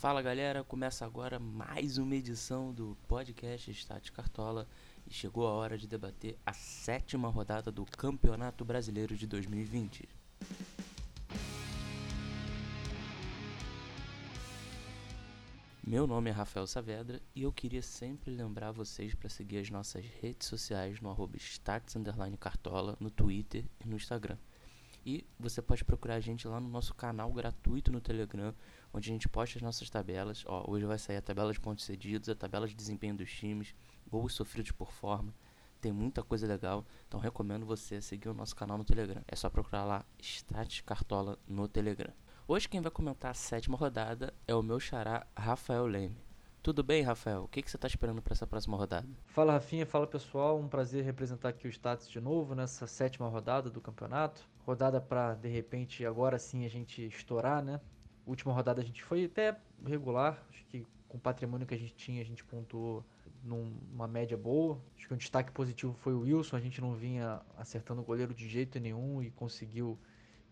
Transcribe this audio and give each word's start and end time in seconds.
Fala 0.00 0.22
galera, 0.22 0.64
começa 0.64 1.04
agora 1.04 1.38
mais 1.38 1.98
uma 1.98 2.14
edição 2.16 2.72
do 2.72 2.96
podcast 3.06 3.70
Estádio 3.70 4.14
Cartola 4.14 4.66
e 5.06 5.12
chegou 5.12 5.46
a 5.46 5.50
hora 5.50 5.76
de 5.76 5.86
debater 5.86 6.38
a 6.46 6.54
sétima 6.54 7.28
rodada 7.28 7.70
do 7.70 7.84
Campeonato 7.84 8.64
Brasileiro 8.64 9.14
de 9.14 9.26
2020. 9.26 10.08
Meu 15.86 16.06
nome 16.06 16.30
é 16.30 16.32
Rafael 16.32 16.66
Saavedra 16.66 17.20
e 17.34 17.42
eu 17.42 17.52
queria 17.52 17.82
sempre 17.82 18.30
lembrar 18.30 18.72
vocês 18.72 19.14
para 19.14 19.28
seguir 19.28 19.58
as 19.58 19.68
nossas 19.68 20.02
redes 20.22 20.48
sociais 20.48 20.98
no 21.02 21.10
arroba 21.10 21.36
Cartola, 22.38 22.96
no 22.98 23.10
Twitter 23.10 23.66
e 23.84 23.86
no 23.86 23.96
Instagram. 23.96 24.38
E 25.04 25.26
você 25.38 25.62
pode 25.62 25.84
procurar 25.84 26.16
a 26.16 26.20
gente 26.20 26.46
lá 26.46 26.60
no 26.60 26.68
nosso 26.68 26.94
canal 26.94 27.32
gratuito 27.32 27.90
no 27.90 28.00
Telegram, 28.00 28.54
onde 28.92 29.10
a 29.10 29.12
gente 29.12 29.28
posta 29.28 29.58
as 29.58 29.62
nossas 29.62 29.88
tabelas. 29.88 30.44
Ó, 30.46 30.70
hoje 30.70 30.84
vai 30.84 30.98
sair 30.98 31.16
a 31.16 31.22
tabela 31.22 31.52
de 31.52 31.60
pontos 31.60 31.84
cedidos, 31.84 32.28
a 32.28 32.34
tabela 32.34 32.68
de 32.68 32.74
desempenho 32.74 33.16
dos 33.16 33.30
times, 33.30 33.74
gols 34.10 34.34
sofridos 34.34 34.72
por 34.72 34.92
forma. 34.92 35.34
Tem 35.80 35.92
muita 35.92 36.22
coisa 36.22 36.46
legal, 36.46 36.84
então 37.08 37.18
recomendo 37.18 37.64
você 37.64 38.02
seguir 38.02 38.28
o 38.28 38.34
nosso 38.34 38.54
canal 38.54 38.76
no 38.76 38.84
Telegram. 38.84 39.22
É 39.26 39.34
só 39.34 39.48
procurar 39.48 39.84
lá 39.84 40.04
Stat 40.20 40.82
Cartola 40.82 41.38
no 41.48 41.66
Telegram. 41.66 42.12
Hoje 42.46 42.68
quem 42.68 42.82
vai 42.82 42.90
comentar 42.90 43.30
a 43.30 43.34
sétima 43.34 43.78
rodada 43.78 44.34
é 44.46 44.54
o 44.54 44.62
meu 44.62 44.78
xará 44.78 45.26
Rafael 45.34 45.86
Leme. 45.86 46.30
Tudo 46.62 46.82
bem, 46.82 47.02
Rafael? 47.02 47.44
O 47.44 47.48
que, 47.48 47.62
que 47.62 47.70
você 47.70 47.78
está 47.78 47.88
esperando 47.88 48.20
para 48.20 48.34
essa 48.34 48.46
próxima 48.46 48.76
rodada? 48.76 49.08
Fala, 49.28 49.54
Rafinha. 49.54 49.86
Fala, 49.86 50.06
pessoal. 50.06 50.58
Um 50.58 50.68
prazer 50.68 51.02
representar 51.02 51.48
aqui 51.48 51.66
o 51.66 51.70
Status 51.70 52.06
de 52.06 52.20
novo 52.20 52.54
nessa 52.54 52.86
sétima 52.86 53.26
rodada 53.28 53.70
do 53.70 53.80
campeonato. 53.80 54.46
Rodada 54.70 55.00
para, 55.00 55.34
de 55.34 55.48
repente, 55.48 56.06
agora 56.06 56.38
sim 56.38 56.64
a 56.64 56.68
gente 56.68 57.04
estourar, 57.04 57.60
né? 57.60 57.80
Última 58.24 58.52
rodada 58.52 58.80
a 58.80 58.84
gente 58.84 59.02
foi 59.02 59.24
até 59.24 59.58
regular. 59.84 60.40
Acho 60.48 60.64
que 60.66 60.86
com 61.08 61.18
o 61.18 61.20
patrimônio 61.20 61.66
que 61.66 61.74
a 61.74 61.76
gente 61.76 61.92
tinha, 61.92 62.22
a 62.22 62.24
gente 62.24 62.44
pontuou 62.44 63.04
numa 63.42 64.06
média 64.06 64.36
boa. 64.36 64.80
Acho 64.96 65.08
que 65.08 65.14
um 65.14 65.16
destaque 65.16 65.50
positivo 65.50 65.92
foi 65.94 66.14
o 66.14 66.20
Wilson. 66.20 66.54
A 66.54 66.60
gente 66.60 66.80
não 66.80 66.94
vinha 66.94 67.42
acertando 67.58 68.00
o 68.00 68.04
goleiro 68.04 68.32
de 68.32 68.48
jeito 68.48 68.78
nenhum 68.78 69.20
e 69.20 69.32
conseguiu 69.32 69.98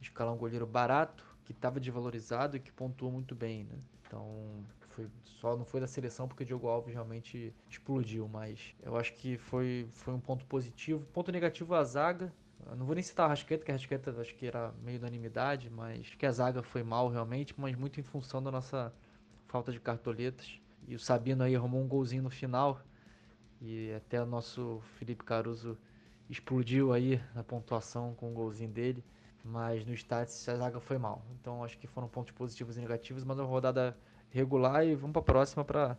escalar 0.01 0.35
um 0.35 0.37
goleiro 0.37 0.67
barato 0.67 1.25
que 1.45 1.53
estava 1.53 1.79
desvalorizado 1.79 2.57
e 2.57 2.61
que 2.61 2.73
pontuou 2.73 3.13
muito 3.13 3.37
bem, 3.37 3.63
né? 3.63 3.79
Então, 4.05 4.67
foi, 4.89 5.09
só 5.23 5.57
não 5.57 5.65
foi 5.65 5.81
da 5.81 5.87
seleção 5.87 6.27
porque 6.27 6.43
o 6.43 6.47
Diogo 6.47 6.67
Alves 6.67 6.93
realmente 6.93 7.55
explodiu, 7.71 8.27
mas 8.27 8.75
eu 8.83 8.97
acho 8.97 9.13
que 9.15 9.39
foi, 9.39 9.87
foi 9.93 10.13
um 10.13 10.21
ponto 10.21 10.45
positivo. 10.47 11.07
Ponto 11.13 11.31
negativo 11.31 11.73
a 11.77 11.85
zaga. 11.85 12.33
Eu 12.67 12.77
não 12.77 12.87
vou 12.87 12.95
nem 12.95 13.03
citar 13.03 13.27
a 13.27 13.29
Rasqueta, 13.31 13.65
que 13.65 13.71
a 13.71 13.75
Rasqueta 13.75 14.11
acho 14.21 14.35
que 14.35 14.47
era 14.47 14.73
meio 14.83 14.99
unanimidade, 14.99 15.71
mas 15.71 16.15
que 16.15 16.27
a 16.27 16.33
zaga 16.33 16.63
foi 16.63 16.83
mal 16.83 17.09
realmente, 17.09 17.55
mas 17.59 17.77
muito 17.77 17.99
em 18.01 18.03
função 18.03 18.43
da 18.43 18.51
nossa 18.51 18.93
falta 19.47 19.73
de 19.73 19.81
cartoletas. 19.81 20.61
E 20.87 20.95
o 20.95 20.99
Sabino 20.99 21.43
aí 21.45 21.55
arrumou 21.57 21.83
um 21.83 21.89
golzinho 21.89 22.23
no 22.23 22.31
final. 22.31 22.81
E 23.61 23.93
até 23.93 24.23
o 24.23 24.27
nosso 24.27 24.81
Felipe 24.99 25.25
Caruso 25.25 25.77
explodiu 26.29 26.93
aí 26.93 27.21
na 27.35 27.43
pontuação 27.43 28.15
com 28.15 28.31
o 28.31 28.35
golzinho 28.35 28.71
dele 28.71 29.05
mas 29.49 29.85
no 29.87 29.95
stats 29.95 30.49
a 30.49 30.57
zaga 30.57 30.81
foi 30.81 30.99
mal. 30.99 31.23
Então 31.41 31.65
acho 31.65 31.79
que 31.79 31.87
foram 31.87 32.09
pontos 32.09 32.33
positivos 32.33 32.77
e 32.77 32.81
negativos, 32.81 33.25
mas 33.25 33.39
uma 33.39 33.47
rodada 33.47 33.97
regular 34.31 34.87
e 34.87 34.95
vamos 34.95 35.13
para 35.13 35.21
a 35.21 35.25
próxima 35.25 35.65
para 35.65 35.97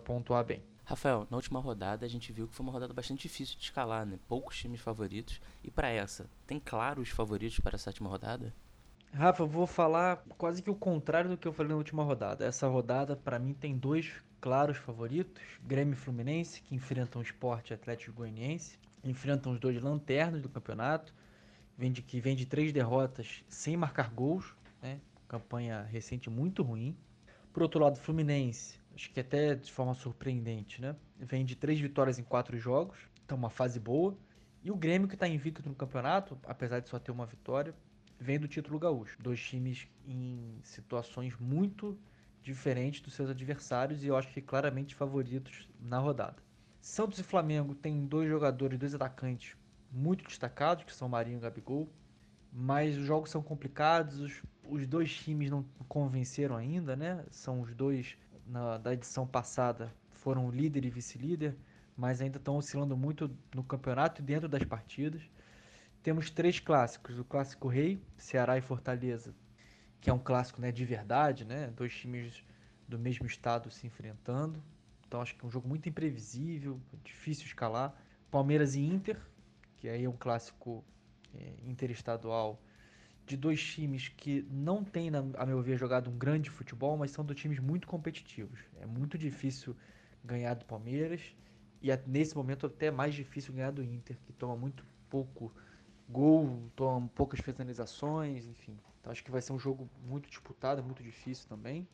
pontuar 0.00 0.44
bem. 0.44 0.73
Rafael, 0.84 1.26
na 1.30 1.36
última 1.36 1.60
rodada 1.60 2.04
a 2.04 2.08
gente 2.08 2.32
viu 2.32 2.46
que 2.46 2.54
foi 2.54 2.64
uma 2.64 2.72
rodada 2.72 2.92
bastante 2.92 3.22
difícil 3.22 3.56
de 3.56 3.64
escalar, 3.64 4.04
né? 4.04 4.18
Poucos 4.28 4.58
times 4.58 4.80
favoritos. 4.80 5.40
E 5.62 5.70
para 5.70 5.88
essa, 5.88 6.26
tem 6.46 6.60
claros 6.60 7.08
favoritos 7.08 7.58
para 7.60 7.76
a 7.76 7.78
sétima 7.78 8.08
rodada? 8.10 8.54
Rafa, 9.12 9.42
eu 9.42 9.46
vou 9.46 9.66
falar 9.66 10.24
quase 10.36 10.60
que 10.60 10.70
o 10.70 10.74
contrário 10.74 11.30
do 11.30 11.36
que 11.36 11.46
eu 11.46 11.52
falei 11.52 11.70
na 11.70 11.78
última 11.78 12.02
rodada. 12.02 12.44
Essa 12.44 12.66
rodada, 12.66 13.16
para 13.16 13.38
mim, 13.38 13.54
tem 13.54 13.76
dois 13.76 14.12
claros 14.40 14.76
favoritos: 14.76 15.42
Grêmio 15.62 15.94
e 15.94 15.96
Fluminense, 15.96 16.60
que 16.60 16.74
enfrentam 16.74 17.20
o 17.20 17.24
Esporte 17.24 17.72
Atlético 17.72 18.12
Goianiense, 18.12 18.78
enfrentam 19.02 19.52
os 19.52 19.60
dois 19.60 19.80
lanternas 19.80 20.42
do 20.42 20.48
campeonato 20.48 21.14
que 22.06 22.20
vem 22.20 22.36
de 22.36 22.46
três 22.46 22.72
derrotas 22.72 23.42
sem 23.48 23.76
marcar 23.76 24.10
gols, 24.10 24.54
né? 24.80 25.00
campanha 25.26 25.82
recente 25.82 26.30
muito 26.30 26.62
ruim. 26.62 26.96
Por 27.52 27.62
outro 27.62 27.80
lado, 27.80 27.98
Fluminense, 27.98 28.78
acho 28.94 29.10
que 29.10 29.20
até 29.20 29.54
de 29.54 29.70
forma 29.72 29.94
surpreendente, 29.94 30.80
né? 30.80 30.94
vem 31.18 31.44
de 31.44 31.56
três 31.56 31.80
vitórias 31.80 32.18
em 32.18 32.22
quatro 32.22 32.56
jogos, 32.58 32.98
então 33.24 33.36
uma 33.36 33.50
fase 33.50 33.80
boa. 33.80 34.16
E 34.62 34.70
o 34.70 34.76
Grêmio, 34.76 35.08
que 35.08 35.14
está 35.14 35.28
invicto 35.28 35.68
no 35.68 35.74
campeonato, 35.74 36.38
apesar 36.44 36.80
de 36.80 36.88
só 36.88 36.98
ter 36.98 37.10
uma 37.10 37.26
vitória, 37.26 37.74
vem 38.18 38.38
do 38.38 38.48
título 38.48 38.78
gaúcho. 38.78 39.18
Dois 39.20 39.40
times 39.40 39.86
em 40.06 40.58
situações 40.62 41.36
muito 41.38 41.98
diferentes 42.42 43.00
dos 43.00 43.14
seus 43.14 43.30
adversários 43.30 44.04
e 44.04 44.06
eu 44.06 44.16
acho 44.16 44.32
que 44.32 44.40
claramente 44.40 44.94
favoritos 44.94 45.68
na 45.80 45.98
rodada. 45.98 46.36
Santos 46.80 47.18
e 47.18 47.22
Flamengo 47.22 47.74
têm 47.74 48.06
dois 48.06 48.28
jogadores, 48.28 48.78
dois 48.78 48.94
atacantes 48.94 49.56
muito 49.90 50.24
destacados, 50.24 50.84
que 50.84 50.94
são 50.94 51.08
Marinho 51.08 51.38
e 51.38 51.40
Gabigol. 51.40 51.88
Mas 52.52 52.96
os 52.96 53.04
jogos 53.04 53.30
são 53.30 53.42
complicados, 53.42 54.20
os, 54.20 54.42
os 54.68 54.86
dois 54.86 55.12
times 55.14 55.50
não 55.50 55.64
convenceram 55.88 56.56
ainda, 56.56 56.94
né? 56.94 57.24
São 57.30 57.60
os 57.60 57.74
dois 57.74 58.16
na, 58.46 58.78
da 58.78 58.92
edição 58.92 59.26
passada 59.26 59.92
foram 60.12 60.50
líder 60.50 60.84
e 60.84 60.90
vice-líder, 60.90 61.56
mas 61.96 62.20
ainda 62.20 62.38
estão 62.38 62.56
oscilando 62.56 62.96
muito 62.96 63.30
no 63.54 63.62
campeonato 63.62 64.20
e 64.20 64.24
dentro 64.24 64.48
das 64.48 64.64
partidas. 64.64 65.22
Temos 66.02 66.30
três 66.30 66.60
clássicos: 66.60 67.18
o 67.18 67.24
clássico 67.24 67.68
Rei, 67.68 68.02
Ceará 68.16 68.58
e 68.58 68.60
Fortaleza, 68.60 69.34
que 70.00 70.10
é 70.10 70.12
um 70.12 70.18
clássico 70.18 70.60
né, 70.60 70.70
de 70.70 70.84
verdade, 70.84 71.44
né? 71.44 71.72
Dois 71.76 71.94
times 71.94 72.44
do 72.88 72.98
mesmo 72.98 73.26
estado 73.26 73.70
se 73.70 73.86
enfrentando. 73.86 74.62
Então 75.06 75.20
acho 75.20 75.34
que 75.34 75.44
é 75.44 75.48
um 75.48 75.50
jogo 75.50 75.68
muito 75.68 75.88
imprevisível, 75.88 76.80
difícil 77.02 77.46
escalar. 77.46 77.94
Palmeiras 78.30 78.74
e 78.74 78.80
Inter, 78.80 79.16
que 79.76 79.88
aí 79.88 80.04
é 80.04 80.08
um 80.08 80.16
clássico 80.16 80.84
é, 81.34 81.54
interestadual 81.64 82.60
de 83.26 83.36
dois 83.36 83.62
times 83.62 84.08
que 84.08 84.46
não 84.50 84.84
têm, 84.84 85.10
a 85.36 85.46
meu 85.46 85.62
ver, 85.62 85.78
jogado 85.78 86.10
um 86.10 86.18
grande 86.18 86.50
futebol, 86.50 86.96
mas 86.96 87.10
são 87.10 87.24
dois 87.24 87.38
times 87.38 87.58
muito 87.58 87.86
competitivos. 87.86 88.60
É 88.80 88.86
muito 88.86 89.16
difícil 89.16 89.74
ganhar 90.22 90.54
do 90.54 90.64
Palmeiras 90.64 91.34
e 91.82 91.88
nesse 92.06 92.36
momento 92.36 92.66
até 92.66 92.90
mais 92.90 93.14
difícil 93.14 93.52
ganhar 93.52 93.70
do 93.70 93.82
Inter, 93.82 94.16
que 94.26 94.32
toma 94.32 94.56
muito 94.56 94.84
pouco 95.08 95.52
gol, 96.08 96.70
toma 96.74 97.08
poucas 97.14 97.40
finalizações, 97.40 98.46
enfim. 98.46 98.78
Então 99.00 99.12
acho 99.12 99.22
que 99.22 99.30
vai 99.30 99.42
ser 99.42 99.52
um 99.52 99.58
jogo 99.58 99.88
muito 100.06 100.28
disputado, 100.28 100.82
muito 100.82 101.02
difícil 101.02 101.46
também. 101.48 101.86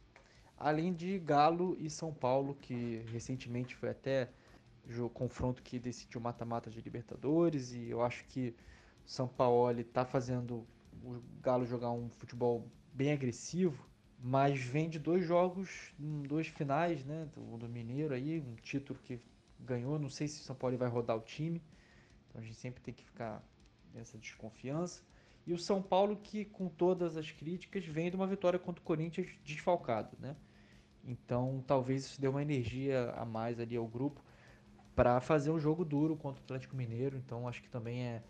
Além 0.57 0.93
de 0.93 1.19
Galo 1.19 1.77
e 1.81 1.89
São 1.89 2.13
Paulo, 2.13 2.57
que 2.61 3.05
recentemente 3.11 3.75
foi 3.75 3.89
até 3.89 4.29
jogo 4.87 5.11
confronto 5.11 5.63
que 5.63 5.79
decidiu 5.79 6.21
mata-mata 6.21 6.71
de 6.71 6.81
Libertadores 6.81 7.73
e 7.73 7.89
eu 7.89 8.03
acho 8.03 8.25
que 8.27 8.55
o 9.07 9.09
São 9.11 9.27
Paulo 9.27 9.81
está 9.81 10.05
fazendo 10.05 10.67
o 11.03 11.23
Galo 11.43 11.65
jogar 11.67 11.91
um 11.91 12.09
futebol 12.11 12.67
bem 12.93 13.13
agressivo, 13.13 13.87
mas 14.19 14.61
vem 14.61 14.89
de 14.89 14.99
dois 14.99 15.25
jogos, 15.25 15.95
dois 16.29 16.47
finais, 16.49 17.05
né, 17.05 17.29
do, 17.35 17.57
do 17.57 17.69
Mineiro 17.69 18.15
aí, 18.15 18.41
um 18.41 18.55
título 18.57 18.99
que 19.03 19.21
ganhou, 19.59 19.99
não 19.99 20.11
sei 20.11 20.29
se 20.29 20.41
o 20.41 20.45
São 20.45 20.57
Paulo 20.57 20.77
vai 20.77 20.89
rodar 20.89 21.17
o 21.17 21.21
time. 21.21 21.63
Então 22.29 22.41
a 22.41 22.45
gente 22.45 22.57
sempre 22.57 22.83
tem 22.83 22.95
que 22.95 23.05
ficar 23.05 23.43
nessa 23.95 24.19
desconfiança. 24.19 25.03
E 25.47 25.53
o 25.53 25.59
São 25.59 25.83
Paulo 25.83 26.17
que 26.17 26.45
com 26.45 26.69
todas 26.69 27.17
as 27.17 27.31
críticas 27.31 27.85
vem 27.85 28.11
de 28.11 28.17
uma 28.17 28.27
vitória 28.27 28.59
contra 28.59 28.81
o 28.81 28.85
Corinthians 28.85 29.29
desfalcado, 29.45 30.17
né? 30.21 30.37
Então 31.05 31.65
talvez 31.67 32.05
isso 32.05 32.21
dê 32.21 32.29
uma 32.29 32.43
energia 32.43 33.11
a 33.13 33.25
mais 33.25 33.59
ali 33.59 33.77
ao 33.77 33.87
grupo 33.87 34.23
para 34.95 35.21
fazer 35.21 35.51
um 35.51 35.59
jogo 35.59 35.85
duro 35.85 36.17
contra 36.17 36.41
o 36.41 36.45
Atlético 36.45 36.77
Mineiro. 36.77 37.17
Então 37.17 37.49
acho 37.49 37.63
que 37.63 37.69
também 37.69 38.03
é, 38.07 38.23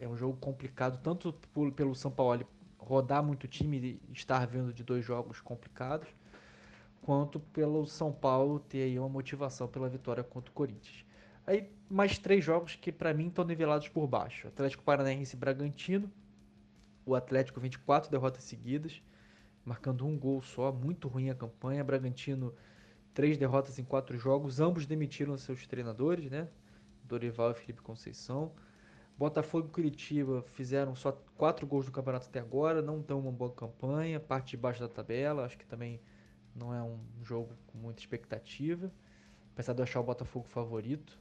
é 0.00 0.08
um 0.08 0.16
jogo 0.16 0.36
complicado, 0.38 1.00
tanto 1.02 1.32
por, 1.52 1.72
pelo 1.72 1.94
São 1.94 2.10
Paulo 2.10 2.46
rodar 2.78 3.22
muito 3.22 3.46
time 3.46 4.00
e 4.08 4.12
estar 4.12 4.46
vendo 4.46 4.72
de 4.72 4.82
dois 4.82 5.04
jogos 5.04 5.40
complicados, 5.40 6.08
quanto 7.02 7.40
pelo 7.40 7.86
São 7.86 8.12
Paulo 8.12 8.60
ter 8.60 8.82
aí 8.82 8.98
uma 8.98 9.08
motivação 9.08 9.68
pela 9.68 9.88
vitória 9.88 10.22
contra 10.22 10.50
o 10.50 10.54
Corinthians. 10.54 11.04
Aí 11.46 11.70
mais 11.88 12.18
três 12.18 12.44
jogos 12.44 12.76
que 12.76 12.92
para 12.92 13.14
mim 13.14 13.28
estão 13.28 13.44
nivelados 13.44 13.88
por 13.88 14.06
baixo. 14.06 14.48
Atlético 14.48 14.82
Paranaense 14.82 15.34
e 15.34 15.38
Bragantino. 15.38 16.10
O 17.06 17.14
Atlético 17.14 17.58
24 17.58 18.10
derrotas 18.10 18.44
seguidas, 18.44 19.02
marcando 19.64 20.06
um 20.06 20.18
gol 20.18 20.42
só, 20.42 20.70
muito 20.70 21.08
ruim 21.08 21.30
a 21.30 21.34
campanha. 21.34 21.82
Bragantino 21.82 22.54
três 23.14 23.38
derrotas 23.38 23.78
em 23.78 23.84
quatro 23.84 24.18
jogos, 24.18 24.60
ambos 24.60 24.86
demitiram 24.86 25.36
seus 25.38 25.66
treinadores, 25.66 26.30
né? 26.30 26.48
Dorival 27.04 27.52
e 27.52 27.54
Felipe 27.54 27.80
Conceição. 27.80 28.52
Botafogo 29.18 29.66
e 29.66 29.70
Curitiba 29.70 30.42
fizeram 30.54 30.94
só 30.94 31.10
quatro 31.36 31.66
gols 31.66 31.86
no 31.86 31.92
campeonato 31.92 32.28
até 32.28 32.38
agora, 32.38 32.80
não 32.80 33.00
estão 33.00 33.18
uma 33.18 33.32
boa 33.32 33.52
campanha, 33.52 34.20
parte 34.20 34.50
de 34.50 34.56
baixo 34.56 34.80
da 34.80 34.88
tabela, 34.88 35.44
acho 35.44 35.58
que 35.58 35.66
também 35.66 36.00
não 36.54 36.72
é 36.72 36.80
um 36.82 37.00
jogo 37.24 37.52
com 37.66 37.78
muita 37.78 38.00
expectativa, 38.00 38.92
apesar 39.52 39.72
de 39.72 39.80
eu 39.80 39.84
achar 39.84 40.00
o 40.00 40.04
Botafogo 40.04 40.46
favorito. 40.46 41.18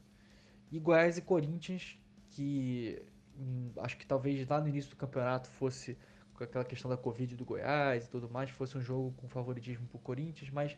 E 0.72 0.80
Goiás 0.80 1.18
e 1.18 1.24
Corinthians, 1.24 1.98
que 2.30 3.02
hum, 3.36 3.72
acho 3.78 3.98
que 3.98 4.06
talvez 4.06 4.48
lá 4.48 4.62
no 4.62 4.68
início 4.68 4.92
do 4.92 4.96
campeonato 4.96 5.50
fosse 5.50 5.98
com 6.36 6.44
aquela 6.44 6.64
questão 6.64 6.90
da 6.90 6.98
Covid 6.98 7.36
do 7.36 7.44
Goiás 7.44 8.06
e 8.06 8.10
tudo 8.10 8.30
mais, 8.30 8.52
fosse 8.52 8.78
um 8.78 8.82
jogo 8.82 9.12
com 9.18 9.28
favoritismo 9.28 9.88
pro 9.88 9.98
Corinthians, 9.98 10.52
mas 10.52 10.78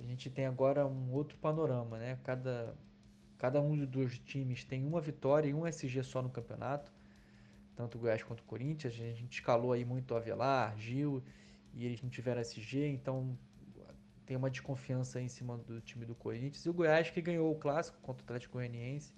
a 0.00 0.02
gente 0.02 0.28
tem 0.28 0.44
agora 0.46 0.84
um 0.84 1.12
outro 1.12 1.38
panorama, 1.38 1.98
né? 1.98 2.18
Cada, 2.24 2.74
cada 3.42 3.60
um 3.60 3.84
dos 3.84 4.20
times 4.20 4.62
tem 4.62 4.86
uma 4.86 5.00
vitória 5.00 5.48
e 5.48 5.52
um 5.52 5.66
SG 5.66 6.04
só 6.04 6.22
no 6.22 6.30
campeonato, 6.30 6.92
tanto 7.74 7.98
o 7.98 8.00
Goiás 8.00 8.22
quanto 8.22 8.38
o 8.38 8.44
Corinthians. 8.44 8.94
A 8.94 8.96
gente 8.96 9.32
escalou 9.32 9.72
aí 9.72 9.84
muito 9.84 10.14
o 10.14 10.16
Avelar, 10.16 10.78
Gil, 10.78 11.20
e 11.74 11.84
eles 11.84 12.00
não 12.00 12.08
tiveram 12.08 12.40
SG, 12.40 12.86
então 12.86 13.36
tem 14.24 14.36
uma 14.36 14.48
desconfiança 14.48 15.20
em 15.20 15.26
cima 15.26 15.58
do 15.58 15.80
time 15.80 16.06
do 16.06 16.14
Corinthians. 16.14 16.64
E 16.64 16.70
o 16.70 16.72
Goiás 16.72 17.10
que 17.10 17.20
ganhou 17.20 17.50
o 17.50 17.56
clássico 17.56 17.98
contra 18.00 18.22
o 18.22 18.24
Atlético 18.26 18.58
Goianiense, 18.58 19.12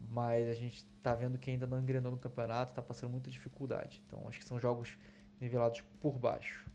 mas 0.00 0.48
a 0.48 0.54
gente 0.54 0.84
está 0.96 1.14
vendo 1.14 1.38
que 1.38 1.48
ainda 1.48 1.68
não 1.68 1.78
engrenou 1.78 2.10
no 2.10 2.18
campeonato, 2.18 2.72
está 2.72 2.82
passando 2.82 3.12
muita 3.12 3.30
dificuldade. 3.30 4.02
Então 4.08 4.26
acho 4.26 4.40
que 4.40 4.44
são 4.44 4.58
jogos 4.58 4.98
nivelados 5.40 5.84
por 6.00 6.18
baixo. 6.18 6.68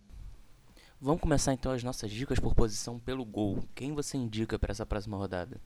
Vamos 1.02 1.20
começar 1.20 1.52
então 1.52 1.74
as 1.74 1.84
nossas 1.84 2.10
dicas 2.10 2.40
por 2.40 2.56
posição 2.56 2.98
pelo 2.98 3.26
gol. 3.26 3.62
Quem 3.76 3.92
você 3.92 4.16
indica 4.16 4.58
para 4.58 4.72
essa 4.72 4.86
próxima 4.86 5.18
rodada? 5.18 5.60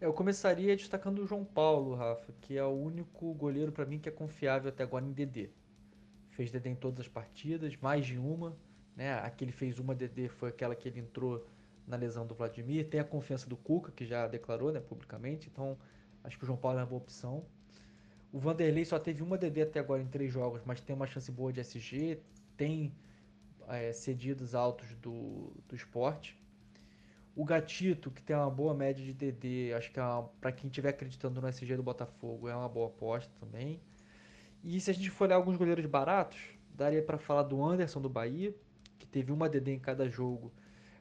Eu 0.00 0.14
começaria 0.14 0.74
destacando 0.74 1.18
o 1.18 1.26
João 1.26 1.44
Paulo, 1.44 1.94
Rafa, 1.94 2.32
que 2.40 2.56
é 2.56 2.64
o 2.64 2.70
único 2.70 3.34
goleiro 3.34 3.70
para 3.70 3.84
mim 3.84 3.98
que 3.98 4.08
é 4.08 4.12
confiável 4.12 4.70
até 4.70 4.82
agora 4.82 5.04
em 5.04 5.12
DD. 5.12 5.50
Fez 6.30 6.50
DD 6.50 6.70
em 6.70 6.74
todas 6.74 7.00
as 7.00 7.08
partidas, 7.08 7.76
mais 7.76 8.06
de 8.06 8.16
uma. 8.16 8.56
Né? 8.96 9.12
A 9.12 9.28
que 9.28 9.44
ele 9.44 9.52
fez 9.52 9.78
uma 9.78 9.94
DD 9.94 10.28
foi 10.30 10.48
aquela 10.48 10.74
que 10.74 10.88
ele 10.88 11.00
entrou 11.00 11.46
na 11.86 11.98
lesão 11.98 12.26
do 12.26 12.34
Vladimir. 12.34 12.88
Tem 12.88 12.98
a 12.98 13.04
confiança 13.04 13.46
do 13.46 13.58
Cuca, 13.58 13.92
que 13.92 14.06
já 14.06 14.26
declarou 14.26 14.72
né, 14.72 14.80
publicamente. 14.80 15.50
Então, 15.52 15.76
acho 16.24 16.38
que 16.38 16.44
o 16.44 16.46
João 16.46 16.58
Paulo 16.58 16.78
é 16.78 16.80
uma 16.80 16.88
boa 16.88 17.02
opção. 17.02 17.44
O 18.32 18.38
Vanderlei 18.38 18.86
só 18.86 18.98
teve 18.98 19.22
uma 19.22 19.36
DD 19.36 19.60
até 19.60 19.80
agora 19.80 20.00
em 20.00 20.08
três 20.08 20.32
jogos, 20.32 20.62
mas 20.64 20.80
tem 20.80 20.96
uma 20.96 21.06
chance 21.06 21.30
boa 21.30 21.52
de 21.52 21.60
SG. 21.60 22.18
Tem 22.56 22.90
é, 23.68 23.92
cedidos 23.92 24.54
altos 24.54 24.94
do, 24.94 25.52
do 25.68 25.76
esporte. 25.76 26.39
O 27.34 27.44
Gatito, 27.44 28.10
que 28.10 28.22
tem 28.22 28.34
uma 28.34 28.50
boa 28.50 28.74
média 28.74 29.04
de 29.04 29.12
DD, 29.12 29.72
acho 29.74 29.90
que 29.92 30.00
é 30.00 30.02
para 30.40 30.52
quem 30.52 30.68
estiver 30.68 30.90
acreditando 30.90 31.40
no 31.40 31.48
SG 31.48 31.76
do 31.76 31.82
Botafogo, 31.82 32.48
é 32.48 32.56
uma 32.56 32.68
boa 32.68 32.88
aposta 32.88 33.32
também. 33.38 33.80
E 34.62 34.80
se 34.80 34.90
a 34.90 34.94
gente 34.94 35.10
for 35.10 35.24
olhar 35.24 35.36
alguns 35.36 35.56
goleiros 35.56 35.86
baratos, 35.86 36.38
daria 36.74 37.02
para 37.02 37.18
falar 37.18 37.44
do 37.44 37.62
Anderson 37.62 38.00
do 38.00 38.08
Bahia, 38.08 38.54
que 38.98 39.06
teve 39.06 39.32
uma 39.32 39.48
DD 39.48 39.72
em 39.72 39.78
cada 39.78 40.08
jogo, 40.08 40.52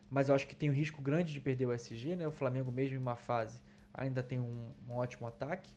mas 0.09 0.29
eu 0.29 0.35
acho 0.35 0.47
que 0.47 0.55
tem 0.55 0.69
um 0.69 0.73
risco 0.73 1.01
grande 1.01 1.33
de 1.33 1.41
perder 1.41 1.65
o 1.65 1.73
SG, 1.73 2.15
né? 2.15 2.27
O 2.27 2.31
Flamengo 2.31 2.71
mesmo 2.71 2.95
em 2.95 2.99
uma 2.99 3.15
fase 3.15 3.59
ainda 3.93 4.23
tem 4.23 4.39
um, 4.39 4.71
um 4.87 4.93
ótimo 4.93 5.27
ataque. 5.27 5.69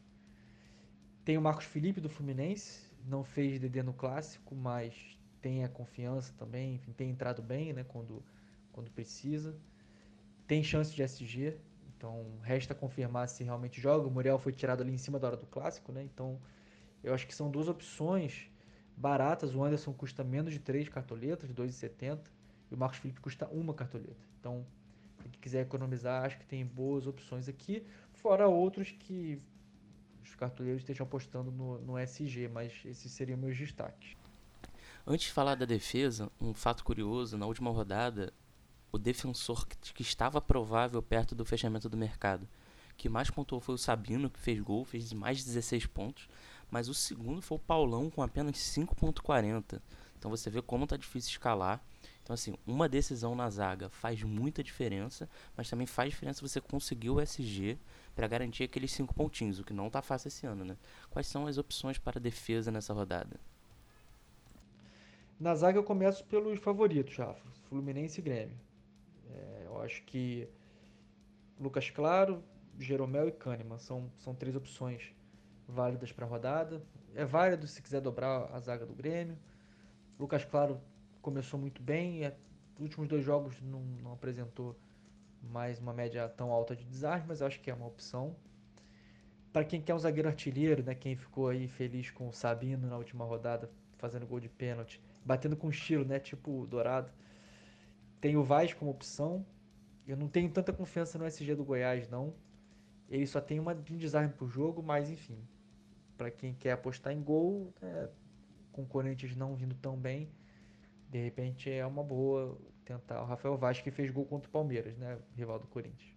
Tem 1.25 1.37
o 1.37 1.41
Marcos 1.41 1.65
Felipe 1.65 2.01
do 2.01 2.09
Fluminense, 2.09 2.89
não 3.05 3.23
fez 3.23 3.59
DD 3.59 3.83
no 3.83 3.93
clássico, 3.93 4.55
mas 4.55 5.17
tem 5.41 5.63
a 5.63 5.69
confiança 5.69 6.33
também, 6.37 6.75
enfim, 6.75 6.93
tem 6.93 7.09
entrado 7.09 7.41
bem, 7.41 7.73
né, 7.73 7.83
quando, 7.83 8.23
quando 8.71 8.89
precisa. 8.91 9.55
Tem 10.53 10.61
chance 10.61 10.93
de 10.93 11.01
SG, 11.01 11.57
então 11.97 12.27
resta 12.43 12.75
confirmar 12.75 13.27
se 13.27 13.43
realmente 13.43 13.81
joga. 13.81 14.07
O 14.07 14.11
Muriel 14.11 14.37
foi 14.37 14.51
tirado 14.51 14.83
ali 14.83 14.93
em 14.93 14.99
cima 14.99 15.17
da 15.17 15.25
hora 15.25 15.35
do 15.35 15.47
clássico, 15.47 15.91
né? 15.91 16.03
Então 16.03 16.39
eu 17.03 17.11
acho 17.11 17.25
que 17.25 17.33
são 17.33 17.49
duas 17.49 17.67
opções 17.67 18.51
baratas. 18.95 19.55
O 19.55 19.63
Anderson 19.63 19.91
custa 19.93 20.23
menos 20.23 20.53
de 20.53 20.59
3 20.59 20.89
cartoletas, 20.89 21.51
2,70, 21.51 22.19
e 22.69 22.75
o 22.75 22.77
Marcos 22.77 22.99
Felipe 22.99 23.19
custa 23.19 23.47
uma 23.47 23.73
cartoleta. 23.73 24.23
Então, 24.39 24.63
quem 25.23 25.31
quiser 25.41 25.61
economizar, 25.61 26.23
acho 26.23 26.37
que 26.37 26.45
tem 26.45 26.63
boas 26.63 27.07
opções 27.07 27.49
aqui, 27.49 27.83
fora 28.11 28.47
outros 28.47 28.91
que 28.91 29.41
os 30.23 30.35
cartoleiros 30.35 30.83
estejam 30.83 31.07
apostando 31.07 31.51
no, 31.51 31.81
no 31.81 31.97
SG, 31.97 32.47
mas 32.47 32.79
esses 32.85 33.11
seriam 33.11 33.39
meus 33.39 33.57
destaques. 33.57 34.15
Antes 35.05 35.25
de 35.25 35.33
falar 35.33 35.55
da 35.55 35.65
defesa, 35.65 36.31
um 36.39 36.53
fato 36.53 36.83
curioso: 36.83 37.39
na 37.39 37.47
última 37.47 37.71
rodada, 37.71 38.31
o 38.93 38.97
defensor 38.99 39.67
que 39.67 40.03
estava 40.03 40.39
provável 40.39 41.01
perto 41.01 41.33
do 41.33 41.43
fechamento 41.43 41.89
do 41.89 41.97
mercado, 41.97 42.47
que 42.95 43.09
mais 43.09 43.27
pontuou 43.27 43.59
foi 43.59 43.73
o 43.73 43.77
Sabino, 43.77 44.29
que 44.29 44.39
fez 44.39 44.59
gol, 44.59 44.85
fez 44.85 45.11
mais 45.11 45.39
de 45.39 45.45
16 45.45 45.87
pontos, 45.87 46.29
mas 46.69 46.87
o 46.87 46.93
segundo 46.93 47.41
foi 47.41 47.57
o 47.57 47.59
Paulão 47.59 48.07
com 48.11 48.21
apenas 48.21 48.55
5.40. 48.55 49.81
Então 50.17 50.29
você 50.29 50.47
vê 50.47 50.61
como 50.61 50.85
tá 50.85 50.95
difícil 50.95 51.31
escalar. 51.31 51.83
Então 52.21 52.35
assim, 52.35 52.55
uma 52.67 52.87
decisão 52.87 53.33
na 53.33 53.49
zaga 53.49 53.89
faz 53.89 54.21
muita 54.21 54.63
diferença, 54.63 55.27
mas 55.57 55.67
também 55.67 55.87
faz 55.87 56.11
diferença 56.11 56.47
você 56.47 56.61
conseguir 56.61 57.09
o 57.09 57.19
SG 57.19 57.79
para 58.15 58.27
garantir 58.27 58.63
aqueles 58.63 58.91
5 58.91 59.11
pontinhos, 59.15 59.57
o 59.57 59.63
que 59.63 59.73
não 59.73 59.89
tá 59.89 60.03
fácil 60.03 60.27
esse 60.27 60.45
ano, 60.45 60.63
né? 60.63 60.77
Quais 61.09 61.25
são 61.25 61.47
as 61.47 61.57
opções 61.57 61.97
para 61.97 62.19
defesa 62.19 62.71
nessa 62.71 62.93
rodada? 62.93 63.39
Na 65.39 65.55
zaga 65.55 65.79
eu 65.79 65.83
começo 65.83 66.23
pelos 66.25 66.59
favoritos, 66.59 67.17
Rafa. 67.17 67.41
Fluminense 67.67 68.21
e 68.21 68.23
Grêmio. 68.23 68.72
É, 69.33 69.63
eu 69.65 69.81
acho 69.81 70.03
que 70.03 70.47
Lucas 71.59 71.89
Claro, 71.89 72.43
Jeromel 72.79 73.27
e 73.27 73.31
Kahneman 73.31 73.77
são, 73.77 74.11
são 74.17 74.33
três 74.33 74.55
opções 74.55 75.13
válidas 75.67 76.11
para 76.11 76.25
a 76.25 76.29
rodada. 76.29 76.81
É 77.15 77.25
válido 77.25 77.67
se 77.67 77.81
quiser 77.81 78.01
dobrar 78.01 78.49
a 78.53 78.59
zaga 78.59 78.85
do 78.85 78.93
Grêmio. 78.93 79.37
Lucas 80.19 80.45
Claro 80.45 80.81
começou 81.21 81.59
muito 81.59 81.81
bem. 81.81 82.25
É, 82.25 82.35
os 82.75 82.81
últimos 82.81 83.07
dois 83.07 83.23
jogos 83.23 83.61
não, 83.61 83.81
não 84.01 84.13
apresentou 84.13 84.75
mais 85.41 85.79
uma 85.79 85.93
média 85.93 86.27
tão 86.29 86.51
alta 86.51 86.75
de 86.75 86.85
desarme, 86.85 87.25
mas 87.27 87.41
eu 87.41 87.47
acho 87.47 87.59
que 87.59 87.69
é 87.69 87.73
uma 87.73 87.87
opção. 87.87 88.35
Para 89.51 89.63
quem 89.63 89.81
quer 89.81 89.93
um 89.93 89.99
zagueiro 89.99 90.27
artilheiro, 90.27 90.81
né, 90.83 90.95
quem 90.95 91.15
ficou 91.15 91.47
aí 91.49 91.67
feliz 91.67 92.09
com 92.09 92.27
o 92.27 92.33
Sabino 92.33 92.87
na 92.87 92.97
última 92.97 93.23
rodada 93.23 93.69
fazendo 93.97 94.25
gol 94.25 94.39
de 94.39 94.49
pênalti, 94.49 95.01
batendo 95.23 95.55
com 95.55 95.69
estilo, 95.69 96.03
né? 96.03 96.19
Tipo 96.19 96.65
Dourado. 96.67 97.09
Tem 98.23 98.37
o 98.37 98.43
Vaz 98.43 98.73
como 98.73 98.89
opção. 98.89 99.45
Eu 100.07 100.15
não 100.15 100.29
tenho 100.29 100.49
tanta 100.49 100.71
confiança 100.71 101.19
no 101.19 101.25
SG 101.27 101.55
do 101.55 101.65
Goiás, 101.65 102.07
não. 102.07 102.33
Ele 103.09 103.27
só 103.27 103.41
tem 103.41 103.59
uma, 103.59 103.73
um 103.73 103.97
desarme 103.97 104.31
por 104.31 104.47
jogo, 104.47 104.81
mas 104.81 105.09
enfim. 105.09 105.37
Para 106.15 106.31
quem 106.31 106.53
quer 106.53 106.71
apostar 106.71 107.11
em 107.11 107.21
gol, 107.21 107.73
é, 107.81 108.07
com 108.71 108.83
o 108.83 108.85
Corinthians 108.85 109.35
não 109.35 109.57
vindo 109.57 109.75
tão 109.75 109.97
bem, 109.97 110.31
de 111.09 111.21
repente 111.21 111.69
é 111.69 111.85
uma 111.85 112.01
boa 112.01 112.57
tentar. 112.85 113.21
O 113.23 113.25
Rafael 113.25 113.57
Vaz 113.57 113.81
que 113.81 113.91
fez 113.91 114.09
gol 114.09 114.23
contra 114.23 114.47
o 114.47 114.51
Palmeiras, 114.53 114.97
né? 114.97 115.19
Rival 115.35 115.59
do 115.59 115.67
Corinthians. 115.67 116.15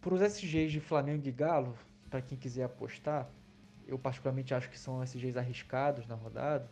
Para 0.00 0.14
os 0.14 0.22
SGs 0.22 0.72
de 0.72 0.80
Flamengo 0.80 1.28
e 1.28 1.30
Galo, 1.30 1.76
para 2.08 2.22
quem 2.22 2.38
quiser 2.38 2.64
apostar, 2.64 3.30
eu 3.86 3.98
particularmente 3.98 4.54
acho 4.54 4.70
que 4.70 4.78
são 4.78 5.02
SGs 5.02 5.36
arriscados 5.36 6.06
na 6.06 6.14
rodada. 6.14 6.70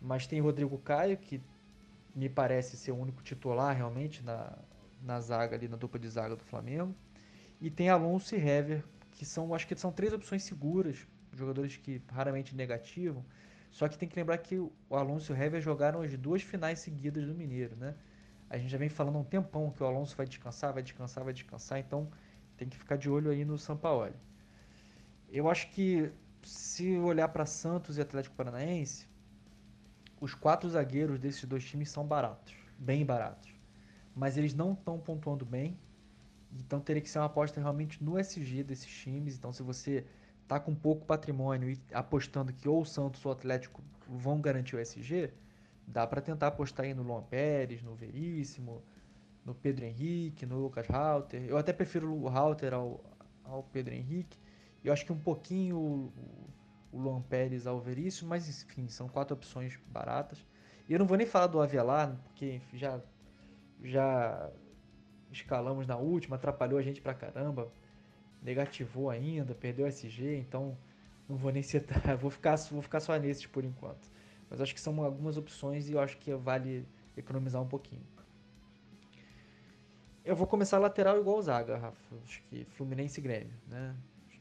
Mas 0.00 0.28
tem 0.28 0.40
Rodrigo 0.40 0.78
Caio, 0.78 1.16
que 1.16 1.42
me 2.14 2.28
parece 2.28 2.76
ser 2.76 2.92
o 2.92 2.96
único 2.96 3.22
titular 3.22 3.74
realmente 3.76 4.22
na, 4.22 4.56
na 5.02 5.20
zaga 5.20 5.56
ali, 5.56 5.68
na 5.68 5.76
dupla 5.76 5.98
de 5.98 6.08
zaga 6.08 6.36
do 6.36 6.44
Flamengo. 6.44 6.94
E 7.60 7.70
tem 7.70 7.88
Alonso 7.88 8.34
e 8.34 8.38
Hever, 8.38 8.84
que 9.12 9.24
são, 9.24 9.54
acho 9.54 9.66
que 9.66 9.74
são 9.76 9.92
três 9.92 10.12
opções 10.12 10.42
seguras, 10.42 11.06
jogadores 11.32 11.76
que 11.76 12.02
raramente 12.08 12.54
negativam. 12.54 13.24
Só 13.70 13.88
que 13.88 13.98
tem 13.98 14.08
que 14.08 14.16
lembrar 14.16 14.38
que 14.38 14.56
o 14.56 14.72
Alonso 14.90 15.32
e 15.32 15.34
o 15.34 15.42
Hever 15.42 15.60
jogaram 15.60 16.02
as 16.02 16.16
duas 16.16 16.42
finais 16.42 16.78
seguidas 16.78 17.26
do 17.26 17.34
Mineiro, 17.34 17.74
né? 17.76 17.94
A 18.48 18.56
gente 18.56 18.70
já 18.70 18.78
vem 18.78 18.88
falando 18.88 19.16
há 19.16 19.20
um 19.20 19.24
tempão 19.24 19.70
que 19.70 19.82
o 19.82 19.86
Alonso 19.86 20.16
vai 20.16 20.26
descansar, 20.26 20.72
vai 20.72 20.82
descansar, 20.82 21.24
vai 21.24 21.32
descansar, 21.32 21.78
então 21.80 22.08
tem 22.56 22.68
que 22.68 22.76
ficar 22.76 22.96
de 22.96 23.10
olho 23.10 23.30
aí 23.30 23.44
no 23.44 23.58
Sampaoli. 23.58 24.14
Eu 25.28 25.48
acho 25.48 25.70
que 25.70 26.12
se 26.44 26.96
olhar 26.98 27.28
para 27.28 27.46
Santos 27.46 27.98
e 27.98 28.00
Atlético 28.00 28.36
Paranaense, 28.36 29.08
os 30.20 30.34
quatro 30.34 30.68
zagueiros 30.68 31.18
desses 31.18 31.44
dois 31.44 31.64
times 31.64 31.90
são 31.90 32.06
baratos, 32.06 32.54
bem 32.78 33.04
baratos. 33.04 33.52
Mas 34.14 34.36
eles 34.36 34.54
não 34.54 34.72
estão 34.72 34.98
pontuando 34.98 35.44
bem. 35.44 35.78
Então 36.52 36.80
teria 36.80 37.02
que 37.02 37.10
ser 37.10 37.18
uma 37.18 37.26
aposta 37.26 37.60
realmente 37.60 38.02
no 38.02 38.18
SG 38.18 38.62
desses 38.62 38.86
times. 38.86 39.36
Então 39.36 39.52
se 39.52 39.62
você 39.62 40.06
tá 40.46 40.60
com 40.60 40.74
pouco 40.74 41.04
patrimônio 41.04 41.70
e 41.70 41.80
apostando 41.92 42.52
que 42.52 42.68
ou 42.68 42.82
o 42.82 42.84
Santos 42.84 43.24
ou 43.24 43.32
o 43.32 43.34
Atlético 43.34 43.82
vão 44.08 44.40
garantir 44.40 44.76
o 44.76 44.78
SG, 44.78 45.32
dá 45.86 46.06
para 46.06 46.20
tentar 46.20 46.48
apostar 46.48 46.86
aí 46.86 46.94
no 46.94 47.02
Luan 47.02 47.22
Pérez, 47.22 47.82
no 47.82 47.94
Veríssimo, 47.94 48.82
no 49.44 49.54
Pedro 49.54 49.84
Henrique, 49.84 50.46
no 50.46 50.58
Lucas 50.58 50.88
Halter. 50.88 51.44
Eu 51.44 51.58
até 51.58 51.72
prefiro 51.72 52.12
o 52.12 52.28
Halter 52.28 52.72
ao, 52.72 53.02
ao 53.44 53.62
Pedro 53.62 53.94
Henrique. 53.94 54.38
Eu 54.82 54.92
acho 54.92 55.04
que 55.04 55.12
um 55.12 55.18
pouquinho 55.18 56.12
o, 56.94 57.00
Luan 57.00 57.22
Pérez 57.22 57.66
ao 57.66 57.80
Veríssimo, 57.80 58.30
mas 58.30 58.48
enfim, 58.48 58.88
são 58.88 59.08
quatro 59.08 59.34
opções 59.34 59.78
baratas. 59.88 60.44
E 60.88 60.92
eu 60.92 60.98
não 60.98 61.06
vou 61.06 61.16
nem 61.16 61.26
falar 61.26 61.46
do 61.46 61.60
Avelar, 61.60 62.16
porque 62.24 62.60
já, 62.72 63.00
já 63.82 64.50
escalamos 65.32 65.86
na 65.86 65.96
última, 65.96 66.36
atrapalhou 66.36 66.78
a 66.78 66.82
gente 66.82 67.00
pra 67.00 67.14
caramba, 67.14 67.72
negativou 68.42 69.10
ainda, 69.10 69.54
perdeu 69.54 69.86
o 69.86 69.88
SG, 69.88 70.36
então 70.36 70.76
não 71.28 71.36
vou 71.36 71.50
nem 71.50 71.62
citar, 71.62 72.16
vou 72.18 72.30
ficar, 72.30 72.56
vou 72.70 72.82
ficar 72.82 73.00
só 73.00 73.16
nesses 73.16 73.46
por 73.46 73.64
enquanto. 73.64 74.10
Mas 74.50 74.60
acho 74.60 74.74
que 74.74 74.80
são 74.80 75.02
algumas 75.02 75.36
opções 75.36 75.88
e 75.88 75.92
eu 75.94 76.00
acho 76.00 76.18
que 76.18 76.34
vale 76.34 76.86
economizar 77.16 77.62
um 77.62 77.68
pouquinho. 77.68 78.06
Eu 80.24 80.34
vou 80.34 80.46
começar 80.46 80.78
lateral 80.78 81.18
igual 81.20 81.38
o 81.38 81.42
Zaga, 81.42 81.76
Rafa. 81.76 82.16
Acho 82.24 82.42
que 82.44 82.64
Fluminense 82.64 83.20
e 83.20 83.22
Grêmio, 83.22 83.54
né? 83.68 83.94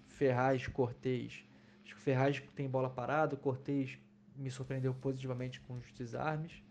Ferraz, 0.07 0.65
Cortez. 0.67 1.43
Acho 1.83 1.95
que 1.95 1.99
o 1.99 2.03
Ferraz 2.03 2.41
tem 2.55 2.69
bola 2.69 2.89
parada, 2.89 3.35
o 3.35 3.37
Cortez 3.37 3.99
me 4.35 4.49
surpreendeu 4.49 4.93
positivamente 4.93 5.59
com 5.61 5.75
os 5.75 5.91
desarmes. 5.91 6.63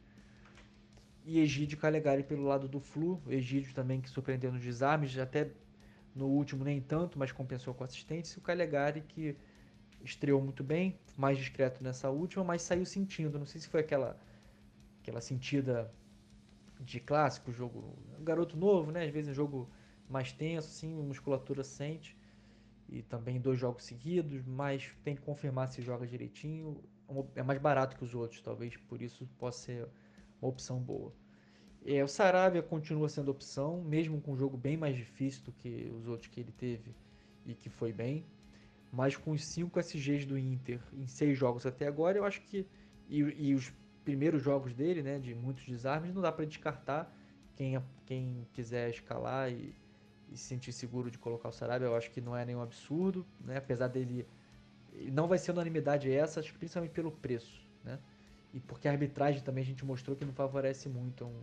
E 1.24 1.38
Egídio 1.38 1.78
Calegari 1.78 2.24
pelo 2.24 2.42
lado 2.44 2.66
do 2.68 2.80
Flu. 2.80 3.22
Egídio 3.28 3.72
também 3.74 4.00
que 4.00 4.10
surpreendeu 4.10 4.50
nos 4.52 4.62
desarmes, 4.62 5.16
até 5.18 5.50
no 6.14 6.26
último 6.26 6.64
nem 6.64 6.80
tanto, 6.80 7.18
mas 7.18 7.30
compensou 7.30 7.72
com 7.72 7.84
assistência. 7.84 8.36
E 8.36 8.40
o 8.40 8.42
Calegari 8.42 9.02
que 9.02 9.36
estreou 10.04 10.40
muito 10.42 10.64
bem, 10.64 10.98
mais 11.16 11.38
discreto 11.38 11.82
nessa 11.82 12.10
última, 12.10 12.42
mas 12.44 12.62
saiu 12.62 12.84
sentindo. 12.84 13.38
Não 13.38 13.46
sei 13.46 13.60
se 13.60 13.68
foi 13.68 13.80
aquela, 13.80 14.18
aquela 15.00 15.20
sentida 15.20 15.92
de 16.80 16.98
clássico, 16.98 17.52
jogo. 17.52 17.96
Garoto 18.20 18.56
novo, 18.56 18.90
né? 18.90 19.04
Às 19.04 19.10
vezes 19.10 19.30
um 19.30 19.34
jogo 19.34 19.70
mais 20.08 20.32
tenso, 20.32 20.68
assim, 20.68 20.94
musculatura 21.02 21.62
sente. 21.62 22.16
E 22.92 23.02
também 23.02 23.40
dois 23.40 23.58
jogos 23.58 23.84
seguidos, 23.84 24.44
mas 24.44 24.94
tem 25.02 25.16
que 25.16 25.22
confirmar 25.22 25.68
se 25.68 25.80
joga 25.80 26.06
direitinho. 26.06 26.78
É 27.34 27.42
mais 27.42 27.58
barato 27.58 27.96
que 27.96 28.04
os 28.04 28.14
outros, 28.14 28.42
talvez 28.42 28.76
por 28.76 29.00
isso 29.00 29.26
possa 29.38 29.58
ser 29.64 29.88
uma 30.40 30.50
opção 30.50 30.78
boa. 30.78 31.10
É, 31.86 32.04
o 32.04 32.08
Sarabia 32.08 32.62
continua 32.62 33.08
sendo 33.08 33.30
opção, 33.30 33.82
mesmo 33.82 34.20
com 34.20 34.32
um 34.32 34.36
jogo 34.36 34.58
bem 34.58 34.76
mais 34.76 34.94
difícil 34.94 35.42
do 35.44 35.52
que 35.52 35.90
os 35.98 36.06
outros 36.06 36.30
que 36.30 36.38
ele 36.38 36.52
teve 36.52 36.94
e 37.46 37.54
que 37.54 37.70
foi 37.70 37.94
bem. 37.94 38.26
Mas 38.92 39.16
com 39.16 39.30
os 39.30 39.42
5 39.46 39.80
SGs 39.80 40.26
do 40.26 40.38
Inter 40.38 40.78
em 40.92 41.06
6 41.06 41.36
jogos 41.36 41.64
até 41.64 41.86
agora, 41.86 42.18
eu 42.18 42.24
acho 42.26 42.42
que. 42.42 42.66
E, 43.08 43.18
e, 43.20 43.54
os 43.54 43.72
primeiros 44.04 44.42
jogos 44.42 44.74
dele, 44.74 45.02
né, 45.02 45.18
de 45.18 45.34
muitos 45.34 45.64
desarmes, 45.64 46.14
não 46.14 46.20
dá 46.20 46.30
para 46.30 46.44
descartar. 46.44 47.10
Quem, 47.56 47.82
quem 48.04 48.46
quiser 48.52 48.90
escalar 48.90 49.50
e, 49.50 49.74
e, 50.32 50.36
se 50.36 50.44
sentir 50.44 50.72
seguro 50.72 51.10
de 51.10 51.18
colocar 51.18 51.48
o 51.48 51.52
Sarabia, 51.52 51.86
eu 51.86 51.96
acho 51.96 52.10
que 52.10 52.20
não 52.20 52.36
é 52.36 52.44
nenhum 52.44 52.62
absurdo, 52.62 53.26
né? 53.40 53.56
apesar 53.56 53.88
dele. 53.88 54.26
Não 55.12 55.26
vai 55.26 55.38
ser 55.38 55.52
unanimidade 55.52 56.10
essa, 56.10 56.40
acho 56.40 56.54
principalmente 56.54 56.92
pelo 56.92 57.10
preço, 57.10 57.66
né? 57.82 57.98
E 58.52 58.60
porque 58.60 58.86
a 58.86 58.90
arbitragem 58.90 59.42
também 59.42 59.62
a 59.62 59.66
gente 59.66 59.84
mostrou 59.84 60.14
que 60.14 60.24
não 60.24 60.34
favorece 60.34 60.88
muito 60.88 61.24
um, 61.24 61.42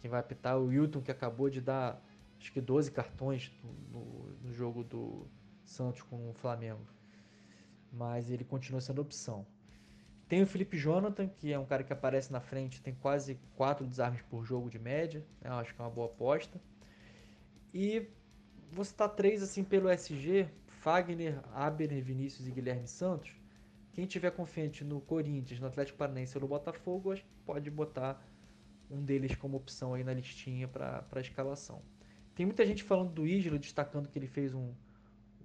quem 0.00 0.10
vai 0.10 0.20
apitar. 0.20 0.58
O 0.58 0.66
Wilton, 0.66 1.00
que 1.00 1.10
acabou 1.10 1.48
de 1.48 1.62
dar 1.62 2.02
acho 2.38 2.52
que 2.52 2.60
12 2.60 2.90
cartões 2.90 3.50
no, 3.62 4.00
no, 4.00 4.36
no 4.42 4.52
jogo 4.52 4.84
do, 4.84 5.26
Santos 5.64 6.02
com 6.02 6.30
o 6.30 6.34
Flamengo. 6.34 6.80
Mas 7.92 8.30
ele 8.30 8.44
continua 8.44 8.80
sendo 8.80 9.00
opção. 9.00 9.46
Tem 10.28 10.42
o 10.42 10.46
Felipe 10.46 10.76
Jonathan, 10.76 11.28
que 11.28 11.52
é 11.52 11.58
um 11.58 11.66
cara 11.66 11.84
que 11.84 11.92
aparece 11.92 12.32
na 12.32 12.40
frente, 12.40 12.82
tem 12.82 12.94
quase 12.94 13.38
4 13.56 13.86
desarmes 13.86 14.22
por 14.22 14.44
jogo 14.44 14.70
de 14.70 14.78
média. 14.78 15.24
Né? 15.40 15.50
Eu 15.50 15.54
acho 15.54 15.74
que 15.74 15.80
é 15.80 15.84
uma 15.84 15.90
boa 15.90 16.06
aposta. 16.06 16.60
E 17.74 18.06
vou 18.70 18.84
citar 18.84 19.08
três 19.08 19.42
assim 19.42 19.64
pelo 19.64 19.90
SG: 19.90 20.48
Fagner, 20.80 21.40
Abner, 21.52 22.02
Vinícius 22.02 22.46
e 22.46 22.52
Guilherme 22.52 22.86
Santos. 22.86 23.32
Quem 23.92 24.06
tiver 24.06 24.30
confiante 24.30 24.84
no 24.84 25.00
Corinthians, 25.00 25.60
no 25.60 25.66
Atlético 25.66 25.98
Paranaense 25.98 26.36
ou 26.36 26.42
no 26.42 26.48
Botafogo, 26.48 27.14
pode 27.44 27.70
botar 27.70 28.24
um 28.90 29.02
deles 29.02 29.34
como 29.34 29.56
opção 29.56 29.94
aí 29.94 30.04
na 30.04 30.14
listinha 30.14 30.68
para 30.68 31.04
a 31.10 31.20
escalação. 31.20 31.82
Tem 32.34 32.44
muita 32.46 32.66
gente 32.66 32.82
falando 32.82 33.12
do 33.12 33.26
Isla, 33.26 33.58
destacando 33.58 34.08
que 34.08 34.18
ele 34.18 34.26
fez 34.26 34.54
um, 34.54 34.72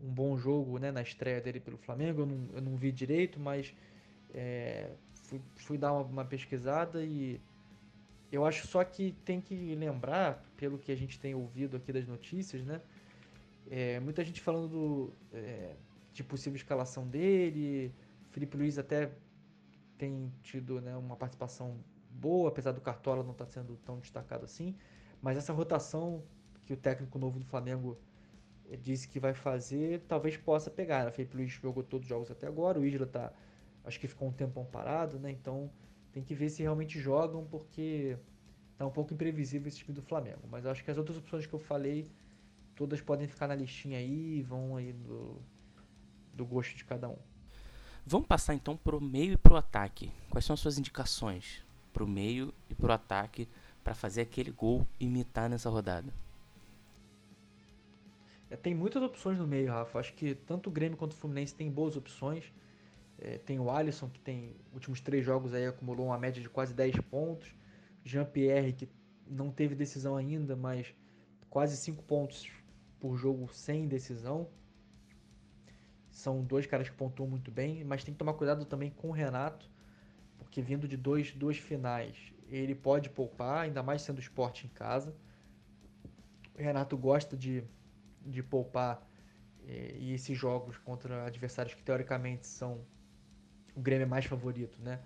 um 0.03 0.11
bom 0.11 0.37
jogo 0.37 0.79
né, 0.79 0.91
na 0.91 1.01
estreia 1.01 1.39
dele 1.39 1.59
pelo 1.59 1.77
Flamengo. 1.77 2.21
Eu 2.21 2.25
não, 2.25 2.49
eu 2.53 2.61
não 2.61 2.75
vi 2.75 2.91
direito, 2.91 3.39
mas 3.39 3.73
é, 4.33 4.91
fui, 5.13 5.41
fui, 5.55 5.77
dar 5.77 5.93
uma, 5.93 6.01
uma, 6.01 6.25
pesquisada 6.25 7.03
e 7.03 7.39
eu 8.31 8.45
acho 8.45 8.67
só 8.67 8.83
que 8.83 9.13
tem 9.25 9.41
que 9.41 9.75
lembrar, 9.75 10.43
pelo 10.55 10.77
que 10.77 10.91
a 10.91 10.95
gente 10.95 11.19
tem 11.19 11.33
ouvido 11.33 11.77
aqui 11.77 11.91
das 11.91 12.07
notícias, 12.07 12.63
né? 12.63 12.81
É, 13.69 13.99
muita 13.99 14.23
gente 14.23 14.41
falando 14.41 14.67
do, 14.67 15.13
é, 15.33 15.75
de 16.13 16.23
possível 16.23 16.55
escalação 16.55 17.07
dele. 17.07 17.93
Felipe 18.31 18.57
Luiz 18.57 18.77
até 18.77 19.11
tem 19.97 20.31
tido 20.41 20.79
né, 20.81 20.95
uma 20.95 21.15
participação 21.15 21.77
boa, 22.09 22.49
apesar 22.49 22.71
do 22.71 22.81
Cartola 22.81 23.23
não 23.23 23.31
estar 23.31 23.45
tá 23.45 23.51
sendo 23.51 23.75
tão 23.77 23.99
destacado 23.99 24.45
assim. 24.45 24.75
Mas 25.21 25.37
essa 25.37 25.53
rotação 25.53 26.23
que 26.65 26.73
o 26.73 26.77
técnico 26.77 27.17
novo 27.19 27.39
do 27.39 27.45
Flamengo 27.45 27.97
disse 28.77 29.07
que 29.07 29.19
vai 29.19 29.33
fazer, 29.33 30.01
talvez 30.07 30.37
possa 30.37 30.69
pegar. 30.69 31.07
A 31.07 31.11
Felipe 31.11 31.35
Luiz 31.35 31.51
jogou 31.51 31.83
todos 31.83 32.05
os 32.05 32.09
jogos 32.09 32.29
até 32.29 32.47
agora, 32.47 32.79
o 32.79 32.85
Isla 32.85 33.07
tá, 33.07 33.33
acho 33.83 33.99
que 33.99 34.07
ficou 34.07 34.27
um 34.27 34.31
tempão 34.31 34.65
parado, 34.65 35.19
né? 35.19 35.31
Então 35.31 35.71
tem 36.11 36.23
que 36.23 36.33
ver 36.33 36.49
se 36.49 36.61
realmente 36.61 36.99
jogam, 36.99 37.45
porque 37.45 38.17
tá 38.77 38.85
um 38.85 38.91
pouco 38.91 39.13
imprevisível 39.13 39.67
esse 39.67 39.79
time 39.79 39.93
do 39.93 40.01
Flamengo. 40.01 40.41
Mas 40.49 40.65
acho 40.65 40.83
que 40.83 40.91
as 40.91 40.97
outras 40.97 41.17
opções 41.17 41.45
que 41.45 41.53
eu 41.53 41.59
falei, 41.59 42.09
todas 42.75 43.01
podem 43.01 43.27
ficar 43.27 43.47
na 43.47 43.55
listinha 43.55 43.97
aí 43.97 44.37
e 44.37 44.41
vão 44.41 44.75
aí 44.75 44.93
do, 44.93 45.41
do 46.33 46.45
gosto 46.45 46.75
de 46.75 46.85
cada 46.85 47.09
um. 47.09 47.17
Vamos 48.05 48.27
passar 48.27 48.55
então 48.55 48.75
pro 48.75 48.99
meio 48.99 49.33
e 49.33 49.37
pro 49.37 49.55
ataque. 49.55 50.11
Quais 50.29 50.45
são 50.45 50.53
as 50.53 50.59
suas 50.59 50.79
indicações 50.79 51.63
pro 51.93 52.07
meio 52.07 52.53
e 52.69 52.75
pro 52.75 52.91
ataque 52.91 53.47
para 53.83 53.93
fazer 53.93 54.21
aquele 54.21 54.51
gol 54.51 54.87
imitar 54.99 55.49
nessa 55.49 55.69
rodada? 55.69 56.11
É, 58.49 58.55
tem 58.55 58.73
muitas 58.73 59.01
opções 59.03 59.37
no 59.37 59.45
meio, 59.45 59.69
Rafa. 59.69 59.99
Acho 59.99 60.13
que 60.13 60.33
tanto 60.33 60.69
o 60.69 60.71
Grêmio 60.71 60.97
quanto 60.97 61.11
o 61.11 61.15
Fluminense 61.15 61.53
tem 61.53 61.69
boas 61.69 61.95
opções. 61.95 62.51
É, 63.21 63.37
tem 63.37 63.59
o 63.59 63.69
Alisson, 63.69 64.09
que 64.09 64.19
tem 64.19 64.55
últimos 64.73 65.01
três 65.01 65.25
jogos 65.25 65.53
aí 65.53 65.65
acumulou 65.65 66.07
uma 66.07 66.17
média 66.17 66.41
de 66.41 66.49
quase 66.49 66.73
10 66.73 66.95
pontos. 67.09 67.53
Jean-Pierre, 68.03 68.73
que 68.73 68.89
não 69.27 69.51
teve 69.51 69.75
decisão 69.75 70.15
ainda, 70.15 70.55
mas 70.55 70.93
quase 71.49 71.75
5 71.77 72.03
pontos 72.03 72.49
por 72.99 73.17
jogo 73.17 73.47
sem 73.53 73.87
decisão. 73.87 74.47
São 76.09 76.43
dois 76.43 76.65
caras 76.65 76.89
que 76.89 76.95
pontuam 76.95 77.29
muito 77.29 77.51
bem, 77.51 77.83
mas 77.83 78.03
tem 78.03 78.13
que 78.13 78.17
tomar 78.17 78.33
cuidado 78.33 78.65
também 78.65 78.89
com 78.89 79.09
o 79.09 79.11
Renato, 79.11 79.69
porque 80.37 80.61
vindo 80.61 80.87
de 80.87 80.97
dois, 80.97 81.31
duas 81.31 81.57
finais, 81.57 82.33
ele 82.49 82.75
pode 82.75 83.09
poupar, 83.09 83.61
ainda 83.61 83.83
mais 83.83 84.01
sendo 84.01 84.19
esporte 84.19 84.65
em 84.65 84.69
casa. 84.69 85.15
O 86.57 86.61
Renato 86.61 86.97
gosta 86.97 87.37
de 87.37 87.63
de 88.25 88.43
poupar 88.43 89.05
eh, 89.65 89.95
e 89.97 90.13
esses 90.13 90.37
jogos 90.37 90.77
contra 90.77 91.25
adversários 91.25 91.73
que 91.73 91.83
teoricamente 91.83 92.47
são 92.47 92.85
o 93.79 93.81
Grêmio 93.81 94.03
é 94.03 94.07
mais 94.07 94.25
favorito, 94.25 94.77
né? 94.81 94.99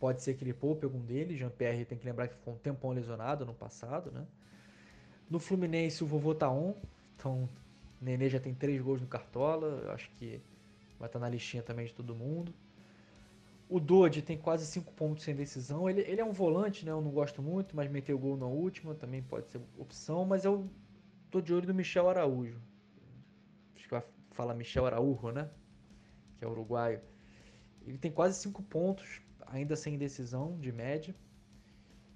Pode 0.00 0.22
ser 0.22 0.34
que 0.34 0.42
ele 0.42 0.52
poupe 0.52 0.84
algum 0.84 1.00
deles. 1.00 1.38
Jean-Pierre 1.38 1.84
tem 1.84 1.98
que 1.98 2.04
lembrar 2.04 2.28
que 2.28 2.34
ficou 2.34 2.54
um 2.54 2.58
tempão 2.58 2.90
lesionado 2.90 3.44
no 3.44 3.54
passado, 3.54 4.10
né? 4.10 4.26
No 5.28 5.38
Fluminense 5.38 6.02
o 6.02 6.06
vovô 6.06 6.34
tá 6.34 6.50
on, 6.50 6.74
então 7.16 7.48
Nenê 8.00 8.28
já 8.28 8.38
tem 8.38 8.54
três 8.54 8.80
gols 8.80 9.00
no 9.00 9.06
Cartola, 9.06 9.82
eu 9.84 9.90
acho 9.90 10.10
que 10.12 10.40
vai 10.98 11.08
estar 11.08 11.18
tá 11.18 11.18
na 11.18 11.28
listinha 11.28 11.62
também 11.62 11.86
de 11.86 11.94
todo 11.94 12.14
mundo. 12.14 12.54
O 13.68 13.80
Dodge 13.80 14.22
tem 14.22 14.38
quase 14.38 14.64
5 14.66 14.92
pontos 14.92 15.24
sem 15.24 15.34
decisão. 15.34 15.90
Ele, 15.90 16.02
ele 16.02 16.20
é 16.20 16.24
um 16.24 16.32
volante, 16.32 16.84
né? 16.84 16.92
Eu 16.92 17.00
não 17.00 17.10
gosto 17.10 17.42
muito, 17.42 17.74
mas 17.74 17.90
meteu 17.90 18.16
gol 18.16 18.36
na 18.36 18.46
última, 18.46 18.94
também 18.94 19.22
pode 19.22 19.48
ser 19.48 19.60
opção. 19.76 20.24
Mas 20.24 20.44
eu 20.44 20.70
tô 21.30 21.40
de 21.40 21.52
olho 21.52 21.66
no 21.66 21.74
Michel 21.74 22.08
Araújo. 22.08 22.60
Acho 23.74 23.84
que 23.84 23.90
vai 23.90 24.04
falar 24.30 24.54
Michel 24.54 24.86
Araújo, 24.86 25.32
né? 25.32 25.50
Que 26.38 26.44
é 26.44 26.48
uruguaio. 26.48 27.00
Ele 27.86 27.98
tem 27.98 28.10
quase 28.10 28.38
5 28.40 28.62
pontos, 28.64 29.20
ainda 29.46 29.76
sem 29.76 29.96
decisão 29.96 30.58
de 30.58 30.72
média. 30.72 31.14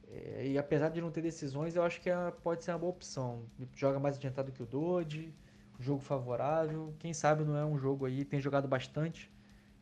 É, 0.09 0.49
e 0.49 0.59
apesar 0.59 0.89
de 0.89 1.01
não 1.01 1.11
ter 1.11 1.23
decisões, 1.23 1.77
eu 1.77 1.83
acho 1.83 2.01
que 2.01 2.11
é, 2.11 2.31
pode 2.43 2.65
ser 2.65 2.73
uma 2.73 2.79
boa 2.79 2.91
opção. 2.91 3.47
Joga 3.75 3.99
mais 4.01 4.17
adiantado 4.17 4.51
que 4.51 4.63
o 4.63 4.67
Dodge, 4.67 5.33
jogo 5.79 6.01
favorável. 6.01 6.95
Quem 6.99 7.15
sabe 7.15 7.45
não 7.45 7.57
é 7.57 7.65
um 7.65 7.79
jogo 7.79 8.07
aí, 8.07 8.25
tem 8.25 8.41
jogado 8.41 8.69
bastante, 8.69 9.33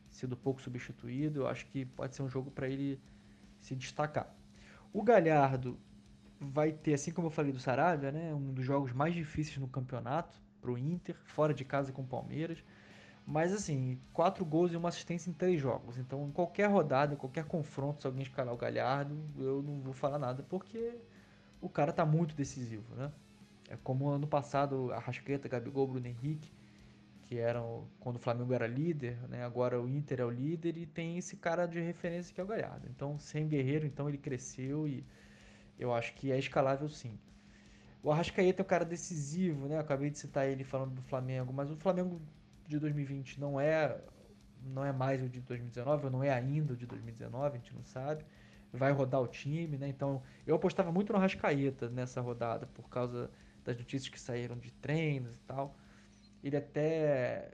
sido 0.09 0.37
pouco 0.37 0.61
substituído. 0.61 1.41
Eu 1.41 1.47
acho 1.47 1.65
que 1.67 1.85
pode 1.85 2.15
ser 2.15 2.21
um 2.21 2.29
jogo 2.29 2.51
para 2.51 2.67
ele 2.67 3.01
se 3.59 3.75
destacar. 3.75 4.33
O 4.93 5.03
Galhardo 5.03 5.77
vai 6.39 6.71
ter, 6.71 6.93
assim 6.93 7.11
como 7.11 7.27
eu 7.27 7.31
falei 7.31 7.51
do 7.51 7.59
Saravia, 7.59 8.11
né, 8.11 8.33
um 8.33 8.53
dos 8.53 8.65
jogos 8.65 8.93
mais 8.93 9.13
difíceis 9.13 9.57
no 9.57 9.67
campeonato 9.67 10.39
para 10.61 10.71
o 10.71 10.77
Inter, 10.77 11.15
fora 11.25 11.53
de 11.53 11.65
casa 11.65 11.91
com 11.91 12.01
o 12.01 12.07
Palmeiras. 12.07 12.63
Mas 13.29 13.53
assim, 13.53 13.99
quatro 14.11 14.43
gols 14.43 14.73
e 14.73 14.75
uma 14.75 14.89
assistência 14.89 15.29
em 15.29 15.33
três 15.33 15.61
jogos. 15.61 15.99
Então, 15.99 16.27
em 16.27 16.31
qualquer 16.31 16.67
rodada, 16.67 17.13
em 17.13 17.15
qualquer 17.15 17.45
confronto, 17.45 18.01
se 18.01 18.07
alguém 18.07 18.23
escalar 18.23 18.51
o 18.51 18.57
Galhardo, 18.57 19.15
eu 19.37 19.61
não 19.61 19.79
vou 19.81 19.93
falar 19.93 20.17
nada, 20.17 20.41
porque 20.49 20.95
o 21.61 21.69
cara 21.69 21.93
tá 21.93 22.03
muito 22.03 22.33
decisivo, 22.33 22.95
né? 22.95 23.11
É 23.69 23.77
como 23.83 24.07
ano 24.09 24.27
passado, 24.27 24.91
a 24.91 24.97
Rasqueta, 24.97 25.47
Gabigol, 25.47 25.85
Bruno 25.85 26.07
Henrique, 26.07 26.51
que 27.27 27.37
eram 27.37 27.87
quando 27.99 28.15
o 28.15 28.19
Flamengo 28.19 28.51
era 28.51 28.65
líder, 28.65 29.19
né? 29.29 29.43
Agora 29.45 29.79
o 29.79 29.87
Inter 29.87 30.21
é 30.21 30.25
o 30.25 30.31
líder 30.31 30.75
e 30.75 30.87
tem 30.87 31.19
esse 31.19 31.37
cara 31.37 31.67
de 31.67 31.79
referência 31.79 32.33
que 32.33 32.41
é 32.41 32.43
o 32.43 32.47
Galhardo. 32.47 32.87
Então, 32.89 33.19
sem 33.19 33.47
Guerreiro, 33.47 33.85
então 33.85 34.09
ele 34.09 34.17
cresceu 34.17 34.87
e 34.87 35.05
eu 35.77 35.93
acho 35.93 36.15
que 36.15 36.31
é 36.31 36.39
escalável 36.39 36.89
sim. 36.89 37.19
O 38.01 38.11
Arrascaeta 38.11 38.63
é 38.63 38.65
um 38.65 38.67
cara 38.67 38.85
decisivo, 38.85 39.67
né? 39.67 39.75
Eu 39.75 39.81
acabei 39.81 40.09
de 40.09 40.17
citar 40.17 40.47
ele 40.47 40.63
falando 40.63 40.95
do 40.95 41.03
Flamengo, 41.03 41.53
mas 41.53 41.69
o 41.69 41.75
Flamengo 41.75 42.19
de 42.69 42.79
2020 42.79 43.39
não 43.39 43.59
é 43.59 43.99
não 44.63 44.85
é 44.85 44.91
mais 44.91 45.21
o 45.23 45.27
de 45.27 45.39
2019, 45.41 46.05
ou 46.05 46.11
não 46.11 46.23
é 46.23 46.29
ainda 46.31 46.73
o 46.73 46.77
de 46.77 46.85
2019, 46.85 47.47
a 47.47 47.57
gente 47.57 47.73
não 47.73 47.83
sabe. 47.83 48.23
Vai 48.71 48.91
rodar 48.91 49.21
o 49.21 49.27
time, 49.27 49.77
né? 49.77 49.87
Então, 49.87 50.21
eu 50.45 50.55
apostava 50.55 50.91
muito 50.91 51.11
no 51.11 51.17
Arrascaeta 51.17 51.89
nessa 51.89 52.21
rodada 52.21 52.67
por 52.67 52.87
causa 52.89 53.31
das 53.63 53.77
notícias 53.77 54.09
que 54.09 54.19
saíram 54.19 54.57
de 54.57 54.71
treinos 54.73 55.33
e 55.33 55.39
tal. 55.47 55.75
Ele 56.43 56.57
até 56.57 57.51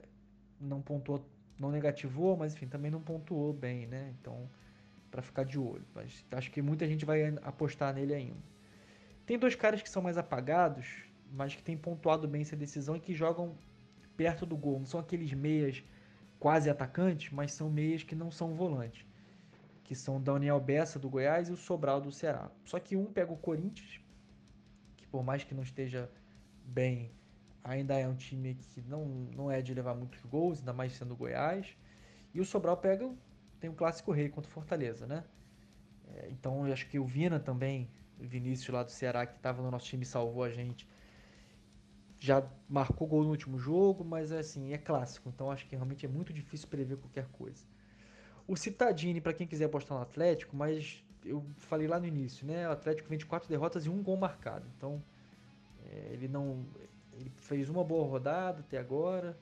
não 0.60 0.82
pontuou, 0.82 1.24
não 1.58 1.70
negativou, 1.70 2.36
mas 2.36 2.54
enfim, 2.54 2.66
também 2.66 2.90
não 2.90 3.00
pontuou 3.00 3.52
bem, 3.52 3.86
né? 3.86 4.14
Então, 4.20 4.50
para 5.10 5.22
ficar 5.22 5.44
de 5.44 5.58
olho. 5.58 5.86
Mas 5.94 6.26
acho 6.32 6.50
que 6.50 6.60
muita 6.60 6.86
gente 6.86 7.04
vai 7.06 7.28
apostar 7.42 7.94
nele 7.94 8.12
ainda. 8.12 8.42
Tem 9.24 9.38
dois 9.38 9.54
caras 9.54 9.80
que 9.80 9.88
são 9.88 10.02
mais 10.02 10.18
apagados, 10.18 11.04
mas 11.32 11.54
que 11.54 11.62
têm 11.62 11.76
pontuado 11.76 12.28
bem 12.28 12.42
essa 12.42 12.56
decisão 12.56 12.96
e 12.96 13.00
que 13.00 13.14
jogam 13.14 13.56
perto 14.16 14.46
do 14.46 14.56
gol. 14.56 14.78
Não 14.78 14.86
são 14.86 15.00
aqueles 15.00 15.32
meias 15.32 15.82
quase 16.38 16.70
atacantes, 16.70 17.30
mas 17.32 17.52
são 17.52 17.70
meias 17.70 18.02
que 18.02 18.14
não 18.14 18.30
são 18.30 18.54
volantes. 18.54 19.06
Que 19.84 19.94
são 19.94 20.20
Daniel 20.20 20.60
Bessa 20.60 20.98
do 20.98 21.08
Goiás 21.08 21.48
e 21.48 21.52
o 21.52 21.56
Sobral 21.56 22.00
do 22.00 22.10
Ceará. 22.10 22.50
Só 22.64 22.78
que 22.78 22.96
um 22.96 23.06
pega 23.06 23.32
o 23.32 23.36
Corinthians, 23.36 24.00
que 24.96 25.06
por 25.06 25.22
mais 25.22 25.44
que 25.44 25.54
não 25.54 25.62
esteja 25.62 26.10
bem, 26.64 27.12
ainda 27.62 27.94
é 27.94 28.06
um 28.08 28.14
time 28.14 28.54
que 28.54 28.80
não, 28.82 29.04
não 29.34 29.50
é 29.50 29.62
de 29.62 29.74
levar 29.74 29.94
muitos 29.94 30.20
gols, 30.24 30.58
ainda 30.58 30.72
mais 30.72 30.92
sendo 30.92 31.14
o 31.14 31.16
Goiás. 31.16 31.76
E 32.34 32.40
o 32.40 32.44
Sobral 32.44 32.76
pega, 32.76 33.08
tem 33.60 33.70
um 33.70 33.74
clássico 33.74 34.12
rei 34.12 34.28
contra 34.28 34.50
o 34.50 34.52
Fortaleza, 34.52 35.06
né? 35.06 35.24
É, 36.14 36.28
então 36.30 36.66
eu 36.66 36.72
acho 36.72 36.88
que 36.88 36.98
o 36.98 37.04
Vina 37.04 37.38
também, 37.38 37.88
o 38.18 38.24
Vinícius 38.24 38.68
lá 38.74 38.82
do 38.82 38.90
Ceará, 38.90 39.26
que 39.26 39.36
estava 39.36 39.62
no 39.62 39.70
nosso 39.70 39.86
time 39.86 40.04
salvou 40.04 40.44
a 40.44 40.50
gente 40.50 40.88
já 42.26 42.42
marcou 42.68 43.06
gol 43.06 43.22
no 43.22 43.30
último 43.30 43.58
jogo, 43.58 44.04
mas 44.04 44.32
assim, 44.32 44.72
é 44.72 44.78
clássico, 44.78 45.28
então 45.28 45.50
acho 45.50 45.66
que 45.66 45.76
realmente 45.76 46.04
é 46.04 46.08
muito 46.08 46.32
difícil 46.32 46.66
prever 46.68 46.96
qualquer 46.96 47.26
coisa. 47.28 47.64
O 48.48 48.56
Citadini, 48.56 49.20
para 49.20 49.32
quem 49.32 49.46
quiser 49.46 49.66
apostar 49.66 49.96
no 49.96 50.02
Atlético, 50.02 50.56
mas 50.56 51.04
eu 51.24 51.44
falei 51.56 51.86
lá 51.86 51.98
no 51.98 52.06
início, 52.06 52.46
né? 52.46 52.68
O 52.68 52.72
Atlético 52.72 53.08
vem 53.08 53.18
de 53.18 53.26
quatro 53.26 53.48
derrotas 53.48 53.86
e 53.86 53.88
um 53.88 54.02
gol 54.02 54.16
marcado. 54.16 54.66
Então, 54.76 55.02
é, 55.84 56.10
ele 56.12 56.28
não. 56.28 56.64
Ele 57.12 57.30
fez 57.36 57.68
uma 57.68 57.82
boa 57.82 58.06
rodada 58.06 58.60
até 58.60 58.78
agora. 58.78 59.36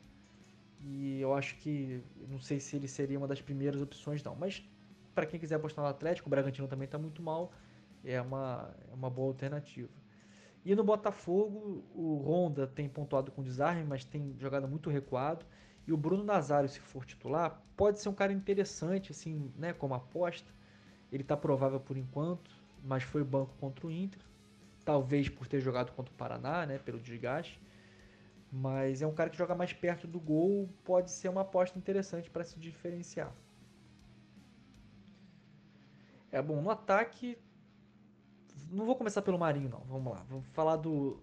E 0.80 1.20
eu 1.20 1.34
acho 1.34 1.56
que. 1.56 2.02
Não 2.28 2.38
sei 2.38 2.60
se 2.60 2.76
ele 2.76 2.88
seria 2.88 3.18
uma 3.18 3.28
das 3.28 3.42
primeiras 3.42 3.80
opções, 3.82 4.22
não. 4.22 4.34
Mas 4.34 4.66
para 5.14 5.26
quem 5.26 5.38
quiser 5.38 5.56
apostar 5.56 5.84
no 5.84 5.90
Atlético, 5.90 6.28
o 6.28 6.30
Bragantino 6.30 6.68
também 6.68 6.86
está 6.86 6.98
muito 6.98 7.22
mal. 7.22 7.52
É 8.04 8.20
uma, 8.20 8.74
é 8.90 8.94
uma 8.94 9.10
boa 9.10 9.28
alternativa. 9.28 9.90
E 10.64 10.74
no 10.74 10.82
Botafogo, 10.82 11.84
o 11.94 12.16
Honda 12.24 12.66
tem 12.66 12.88
pontuado 12.88 13.30
com 13.30 13.42
desarme, 13.42 13.84
mas 13.84 14.04
tem 14.04 14.34
jogado 14.38 14.66
muito 14.66 14.88
recuado. 14.88 15.44
E 15.86 15.92
o 15.92 15.96
Bruno 15.96 16.24
Nazário, 16.24 16.68
se 16.68 16.80
for 16.80 17.04
titular, 17.04 17.62
pode 17.76 18.00
ser 18.00 18.08
um 18.08 18.14
cara 18.14 18.32
interessante, 18.32 19.12
assim, 19.12 19.52
né, 19.58 19.74
como 19.74 19.92
aposta. 19.92 20.50
Ele 21.12 21.22
está 21.22 21.36
provável 21.36 21.78
por 21.78 21.98
enquanto, 21.98 22.50
mas 22.82 23.02
foi 23.02 23.22
banco 23.22 23.54
contra 23.60 23.86
o 23.86 23.90
Inter. 23.90 24.22
Talvez 24.84 25.28
por 25.28 25.46
ter 25.46 25.60
jogado 25.60 25.92
contra 25.92 26.12
o 26.12 26.16
Paraná, 26.16 26.64
né, 26.64 26.78
pelo 26.78 26.98
desgaste. 26.98 27.60
Mas 28.50 29.02
é 29.02 29.06
um 29.06 29.12
cara 29.12 29.28
que 29.28 29.36
joga 29.36 29.54
mais 29.54 29.72
perto 29.74 30.06
do 30.06 30.18
gol, 30.18 30.68
pode 30.82 31.10
ser 31.10 31.28
uma 31.28 31.42
aposta 31.42 31.78
interessante 31.78 32.30
para 32.30 32.44
se 32.44 32.58
diferenciar. 32.58 33.34
É 36.32 36.40
bom, 36.40 36.62
no 36.62 36.70
ataque 36.70 37.36
não 38.74 38.84
vou 38.84 38.96
começar 38.96 39.22
pelo 39.22 39.38
Marinho, 39.38 39.68
não. 39.68 39.80
Vamos 39.80 40.12
lá. 40.12 40.24
Vou 40.28 40.42
falar 40.52 40.76
do, 40.76 41.18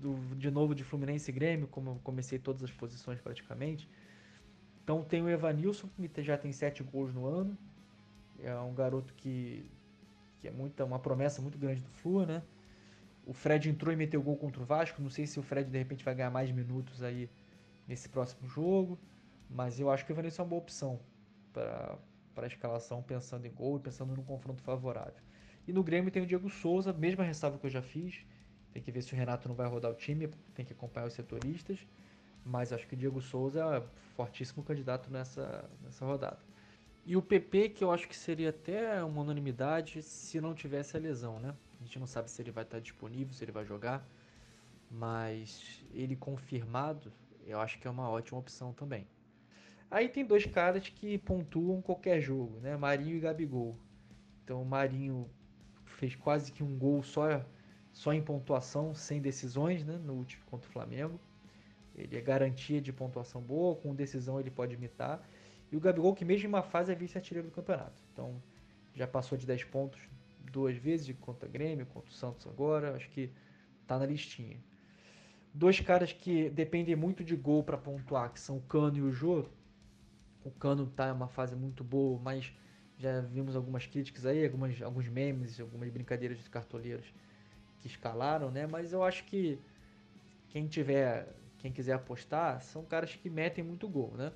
do, 0.00 0.14
de 0.36 0.50
novo 0.50 0.74
de 0.74 0.84
Fluminense 0.84 1.30
e 1.30 1.34
Grêmio, 1.34 1.66
como 1.66 1.90
eu 1.90 2.00
comecei 2.02 2.38
todas 2.38 2.62
as 2.62 2.70
posições 2.70 3.20
praticamente. 3.20 3.88
Então 4.82 5.02
tem 5.02 5.22
o 5.22 5.28
Evanilson, 5.28 5.88
que 5.88 6.22
já 6.22 6.36
tem 6.36 6.52
sete 6.52 6.82
gols 6.82 7.12
no 7.12 7.26
ano. 7.26 7.56
É 8.42 8.54
um 8.56 8.74
garoto 8.74 9.14
que, 9.14 9.70
que 10.40 10.48
é 10.48 10.50
muita, 10.50 10.84
uma 10.84 10.98
promessa 10.98 11.40
muito 11.40 11.58
grande 11.58 11.80
do 11.80 11.88
Flu, 11.88 12.26
né? 12.26 12.42
O 13.26 13.32
Fred 13.32 13.70
entrou 13.70 13.92
e 13.92 13.96
meteu 13.96 14.22
gol 14.22 14.36
contra 14.36 14.62
o 14.62 14.64
Vasco. 14.66 15.00
Não 15.00 15.08
sei 15.08 15.26
se 15.26 15.40
o 15.40 15.42
Fred 15.42 15.70
de 15.70 15.78
repente 15.78 16.04
vai 16.04 16.14
ganhar 16.14 16.30
mais 16.30 16.50
minutos 16.50 17.02
aí 17.02 17.30
nesse 17.88 18.08
próximo 18.08 18.46
jogo. 18.48 18.98
Mas 19.48 19.80
eu 19.80 19.90
acho 19.90 20.04
que 20.04 20.12
o 20.12 20.14
Evanilson 20.14 20.42
é 20.42 20.44
uma 20.44 20.50
boa 20.50 20.60
opção 20.60 21.00
para 21.52 21.98
a 22.36 22.46
escalação, 22.46 23.02
pensando 23.02 23.46
em 23.46 23.50
gol 23.50 23.76
e 23.76 23.80
pensando 23.80 24.14
num 24.14 24.24
confronto 24.24 24.62
favorável. 24.62 25.22
E 25.66 25.72
no 25.72 25.82
Grêmio 25.82 26.10
tem 26.10 26.22
o 26.22 26.26
Diego 26.26 26.48
Souza, 26.50 26.92
mesma 26.92 27.24
ressalva 27.24 27.58
que 27.58 27.66
eu 27.66 27.70
já 27.70 27.82
fiz. 27.82 28.24
Tem 28.72 28.82
que 28.82 28.90
ver 28.90 29.02
se 29.02 29.12
o 29.14 29.16
Renato 29.16 29.48
não 29.48 29.54
vai 29.54 29.68
rodar 29.68 29.90
o 29.90 29.94
time, 29.94 30.28
tem 30.54 30.64
que 30.64 30.72
acompanhar 30.72 31.06
os 31.06 31.14
setoristas. 31.14 31.78
Mas 32.44 32.72
acho 32.72 32.86
que 32.86 32.94
o 32.94 32.96
Diego 32.96 33.20
Souza 33.20 33.64
é 33.76 33.82
fortíssimo 34.14 34.62
candidato 34.62 35.10
nessa, 35.10 35.68
nessa 35.82 36.04
rodada. 36.04 36.38
E 37.06 37.16
o 37.16 37.22
PP, 37.22 37.70
que 37.70 37.84
eu 37.84 37.92
acho 37.92 38.08
que 38.08 38.16
seria 38.16 38.50
até 38.50 39.02
uma 39.02 39.22
unanimidade 39.22 40.02
se 40.02 40.40
não 40.40 40.54
tivesse 40.54 40.96
a 40.96 41.00
lesão, 41.00 41.38
né? 41.38 41.54
A 41.80 41.84
gente 41.84 41.98
não 41.98 42.06
sabe 42.06 42.30
se 42.30 42.40
ele 42.40 42.50
vai 42.50 42.64
estar 42.64 42.80
disponível, 42.80 43.32
se 43.32 43.44
ele 43.44 43.52
vai 43.52 43.64
jogar. 43.64 44.06
Mas 44.90 45.84
ele 45.92 46.16
confirmado, 46.16 47.12
eu 47.46 47.60
acho 47.60 47.78
que 47.78 47.86
é 47.86 47.90
uma 47.90 48.08
ótima 48.08 48.38
opção 48.38 48.72
também. 48.72 49.06
Aí 49.90 50.08
tem 50.08 50.24
dois 50.24 50.46
caras 50.46 50.88
que 50.88 51.18
pontuam 51.18 51.80
qualquer 51.82 52.20
jogo, 52.20 52.58
né? 52.60 52.76
Marinho 52.76 53.16
e 53.16 53.20
Gabigol. 53.20 53.76
Então 54.42 54.62
o 54.62 54.64
Marinho 54.64 55.28
fez 55.94 56.14
quase 56.14 56.52
que 56.52 56.62
um 56.62 56.76
gol 56.76 57.02
só, 57.02 57.44
só 57.92 58.12
em 58.12 58.22
pontuação, 58.22 58.94
sem 58.94 59.20
decisões, 59.20 59.84
né, 59.84 59.96
no 59.96 60.14
último 60.14 60.44
contra 60.46 60.68
o 60.68 60.72
Flamengo. 60.72 61.18
Ele 61.94 62.16
é 62.16 62.20
garantia 62.20 62.80
de 62.80 62.92
pontuação 62.92 63.40
boa, 63.40 63.76
com 63.76 63.94
decisão 63.94 64.40
ele 64.40 64.50
pode 64.50 64.74
imitar. 64.74 65.22
E 65.70 65.76
o 65.76 65.80
Gabigol, 65.80 66.14
que 66.14 66.24
mesmo 66.24 66.46
em 66.46 66.48
uma 66.48 66.62
fase 66.62 66.92
é 66.92 66.94
vice-artilheiro 66.94 67.48
do 67.48 67.54
campeonato. 67.54 68.02
Então, 68.12 68.42
já 68.94 69.06
passou 69.06 69.38
de 69.38 69.46
10 69.46 69.64
pontos 69.64 70.00
duas 70.52 70.76
vezes, 70.76 71.14
contra 71.20 71.48
o 71.48 71.52
Grêmio, 71.52 71.86
contra 71.86 72.10
o 72.10 72.12
Santos 72.14 72.46
agora. 72.46 72.94
Acho 72.96 73.08
que 73.10 73.30
tá 73.86 73.98
na 73.98 74.06
listinha. 74.06 74.58
Dois 75.52 75.78
caras 75.80 76.12
que 76.12 76.50
dependem 76.50 76.96
muito 76.96 77.22
de 77.22 77.36
gol 77.36 77.62
para 77.62 77.78
pontuar, 77.78 78.32
que 78.32 78.40
são 78.40 78.56
o 78.56 78.62
Cano 78.62 78.98
e 78.98 79.02
o 79.02 79.12
Jô. 79.12 79.46
O 80.44 80.50
Cano 80.50 80.86
tá 80.86 81.08
em 81.08 81.12
uma 81.12 81.28
fase 81.28 81.54
muito 81.54 81.84
boa, 81.84 82.20
mas 82.20 82.52
já 82.98 83.20
vimos 83.20 83.56
algumas 83.56 83.86
críticas 83.86 84.24
aí, 84.26 84.44
algumas, 84.44 84.80
alguns 84.82 85.08
memes, 85.08 85.60
algumas 85.60 85.90
brincadeiras 85.90 86.38
de 86.38 86.48
cartoleiros 86.48 87.06
que 87.80 87.86
escalaram, 87.86 88.50
né? 88.50 88.66
Mas 88.66 88.92
eu 88.92 89.02
acho 89.02 89.24
que 89.24 89.58
quem 90.48 90.66
tiver, 90.66 91.34
quem 91.58 91.72
quiser 91.72 91.94
apostar, 91.94 92.62
são 92.62 92.84
caras 92.84 93.14
que 93.14 93.28
metem 93.28 93.64
muito 93.64 93.88
gol, 93.88 94.14
né? 94.16 94.32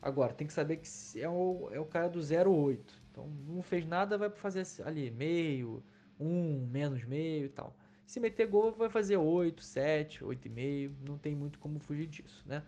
Agora, 0.00 0.32
tem 0.32 0.46
que 0.46 0.52
saber 0.52 0.78
que 0.78 0.88
é 1.20 1.28
o, 1.28 1.68
é 1.70 1.78
o 1.78 1.84
cara 1.84 2.08
do 2.08 2.18
0,8. 2.18 2.78
Então, 3.10 3.28
não 3.46 3.62
fez 3.62 3.86
nada, 3.86 4.18
vai 4.18 4.30
fazer 4.30 4.64
ali 4.84 5.10
meio, 5.10 5.82
um, 6.18 6.66
menos 6.66 7.04
meio 7.04 7.46
e 7.46 7.48
tal. 7.48 7.76
Se 8.04 8.18
meter 8.18 8.46
gol, 8.46 8.72
vai 8.72 8.90
fazer 8.90 9.16
8, 9.16 9.62
7, 9.62 10.24
8,5. 10.24 10.92
Não 11.06 11.18
tem 11.18 11.34
muito 11.36 11.58
como 11.58 11.78
fugir 11.78 12.06
disso, 12.06 12.42
né? 12.46 12.62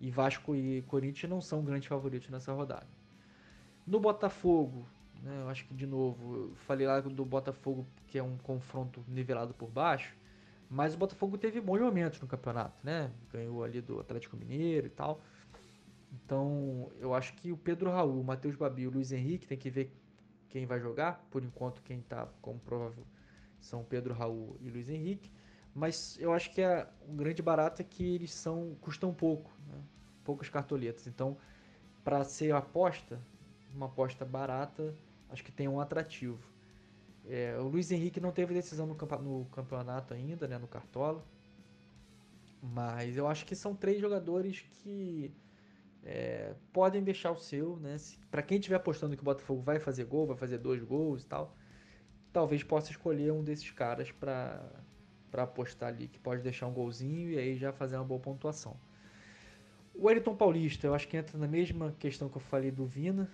E 0.00 0.10
Vasco 0.10 0.56
e 0.56 0.82
Corinthians 0.82 1.28
não 1.28 1.40
são 1.40 1.62
grandes 1.62 1.88
favoritos 1.88 2.30
nessa 2.30 2.52
rodada. 2.52 2.86
No 3.90 3.98
Botafogo, 3.98 4.86
né, 5.20 5.40
eu 5.42 5.48
acho 5.48 5.66
que 5.66 5.74
de 5.74 5.84
novo, 5.84 6.36
eu 6.36 6.54
falei 6.54 6.86
lá 6.86 7.00
do 7.00 7.24
Botafogo 7.24 7.84
que 8.06 8.16
é 8.16 8.22
um 8.22 8.38
confronto 8.38 9.04
nivelado 9.08 9.52
por 9.52 9.68
baixo, 9.68 10.16
mas 10.70 10.94
o 10.94 10.96
Botafogo 10.96 11.36
teve 11.36 11.60
bons 11.60 11.80
momentos 11.80 12.20
no 12.20 12.28
campeonato, 12.28 12.78
né? 12.84 13.10
Ganhou 13.32 13.64
ali 13.64 13.80
do 13.80 13.98
Atlético 13.98 14.36
Mineiro 14.36 14.86
e 14.86 14.90
tal. 14.90 15.20
Então, 16.12 16.88
eu 17.00 17.12
acho 17.12 17.34
que 17.34 17.50
o 17.50 17.56
Pedro 17.56 17.90
Raul, 17.90 18.20
o 18.20 18.22
Matheus 18.22 18.54
Babi 18.54 18.86
o 18.86 18.90
Luiz 18.92 19.10
Henrique 19.10 19.44
tem 19.44 19.58
que 19.58 19.68
ver 19.68 19.92
quem 20.48 20.66
vai 20.66 20.78
jogar. 20.78 21.26
Por 21.28 21.42
enquanto, 21.42 21.82
quem 21.82 21.98
está 21.98 22.28
como 22.40 22.60
provável 22.60 23.04
são 23.58 23.82
Pedro 23.82 24.14
Raul 24.14 24.56
e 24.60 24.70
Luiz 24.70 24.88
Henrique. 24.88 25.32
Mas 25.74 26.16
eu 26.20 26.32
acho 26.32 26.52
que 26.52 26.60
é 26.60 26.88
um 27.08 27.16
grande 27.16 27.42
barato 27.42 27.82
é 27.82 27.84
que 27.84 28.04
eles 28.14 28.32
são 28.32 28.76
custam 28.80 29.12
pouco, 29.12 29.50
né? 29.66 29.82
poucas 30.22 30.48
cartoletas. 30.48 31.08
Então, 31.08 31.36
para 32.04 32.22
ser 32.22 32.54
aposta, 32.54 33.20
uma 33.74 33.86
aposta 33.86 34.24
barata, 34.24 34.94
acho 35.28 35.44
que 35.44 35.52
tem 35.52 35.68
um 35.68 35.80
atrativo. 35.80 36.38
É, 37.26 37.56
o 37.58 37.68
Luiz 37.68 37.90
Henrique 37.90 38.20
não 38.20 38.32
teve 38.32 38.54
decisão 38.54 38.86
no, 38.86 38.94
no, 38.94 39.44
campeonato 39.46 40.14
ainda, 40.14 40.48
né, 40.48 40.58
no 40.58 40.66
Cartola. 40.66 41.24
Mas 42.62 43.16
eu 43.16 43.26
acho 43.26 43.46
que 43.46 43.54
são 43.54 43.74
três 43.74 44.00
jogadores 44.00 44.60
que 44.60 45.32
é, 46.04 46.54
podem 46.72 47.02
deixar 47.02 47.30
o 47.30 47.38
seu, 47.38 47.76
né? 47.76 47.96
Para 48.30 48.42
quem 48.42 48.58
estiver 48.58 48.76
apostando 48.76 49.16
que 49.16 49.22
o 49.22 49.24
Botafogo 49.24 49.62
vai 49.62 49.78
fazer 49.78 50.04
gol, 50.04 50.26
vai 50.26 50.36
fazer 50.36 50.58
dois 50.58 50.82
gols 50.82 51.22
e 51.22 51.26
tal, 51.26 51.56
talvez 52.32 52.62
possa 52.62 52.90
escolher 52.90 53.32
um 53.32 53.42
desses 53.42 53.70
caras 53.70 54.10
para 54.12 54.62
para 55.30 55.44
apostar 55.44 55.90
ali, 55.90 56.08
que 56.08 56.18
pode 56.18 56.42
deixar 56.42 56.66
um 56.66 56.72
golzinho 56.72 57.30
e 57.30 57.38
aí 57.38 57.56
já 57.56 57.72
fazer 57.72 57.96
uma 57.96 58.04
boa 58.04 58.20
pontuação. 58.20 58.76
O 59.94 60.06
Wellington 60.06 60.34
Paulista, 60.34 60.86
eu 60.86 60.94
acho 60.94 61.06
que 61.06 61.16
entra 61.16 61.38
na 61.38 61.46
mesma 61.46 61.94
questão 61.98 62.28
que 62.28 62.36
eu 62.36 62.40
falei 62.40 62.70
do 62.70 62.84
Vina, 62.84 63.30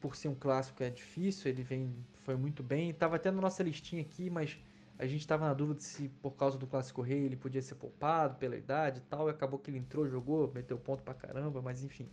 por 0.00 0.16
ser 0.16 0.28
um 0.28 0.34
clássico 0.34 0.82
é 0.82 0.90
difícil, 0.90 1.50
ele 1.50 1.62
vem 1.62 1.94
foi 2.24 2.36
muito 2.36 2.62
bem. 2.62 2.90
Estava 2.90 3.16
até 3.16 3.30
na 3.30 3.40
nossa 3.40 3.62
listinha 3.62 4.02
aqui, 4.02 4.30
mas 4.30 4.58
a 4.98 5.06
gente 5.06 5.20
estava 5.20 5.46
na 5.46 5.54
dúvida 5.54 5.80
se 5.80 6.08
por 6.22 6.32
causa 6.32 6.58
do 6.58 6.66
clássico 6.66 7.02
rei 7.02 7.24
ele 7.24 7.36
podia 7.36 7.62
ser 7.62 7.74
poupado 7.74 8.36
pela 8.36 8.56
idade 8.56 8.98
e 8.98 9.02
tal. 9.02 9.28
E 9.28 9.30
acabou 9.30 9.58
que 9.58 9.70
ele 9.70 9.78
entrou, 9.78 10.08
jogou, 10.08 10.50
meteu 10.52 10.78
ponto 10.78 11.02
pra 11.02 11.14
caramba, 11.14 11.60
mas 11.62 11.84
enfim. 11.84 12.08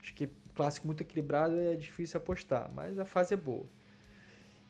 Acho 0.00 0.14
que 0.14 0.30
clássico 0.54 0.86
muito 0.86 1.02
equilibrado 1.02 1.58
é 1.58 1.74
difícil 1.74 2.18
apostar, 2.18 2.70
mas 2.72 2.98
a 2.98 3.04
fase 3.04 3.34
é 3.34 3.36
boa. 3.36 3.66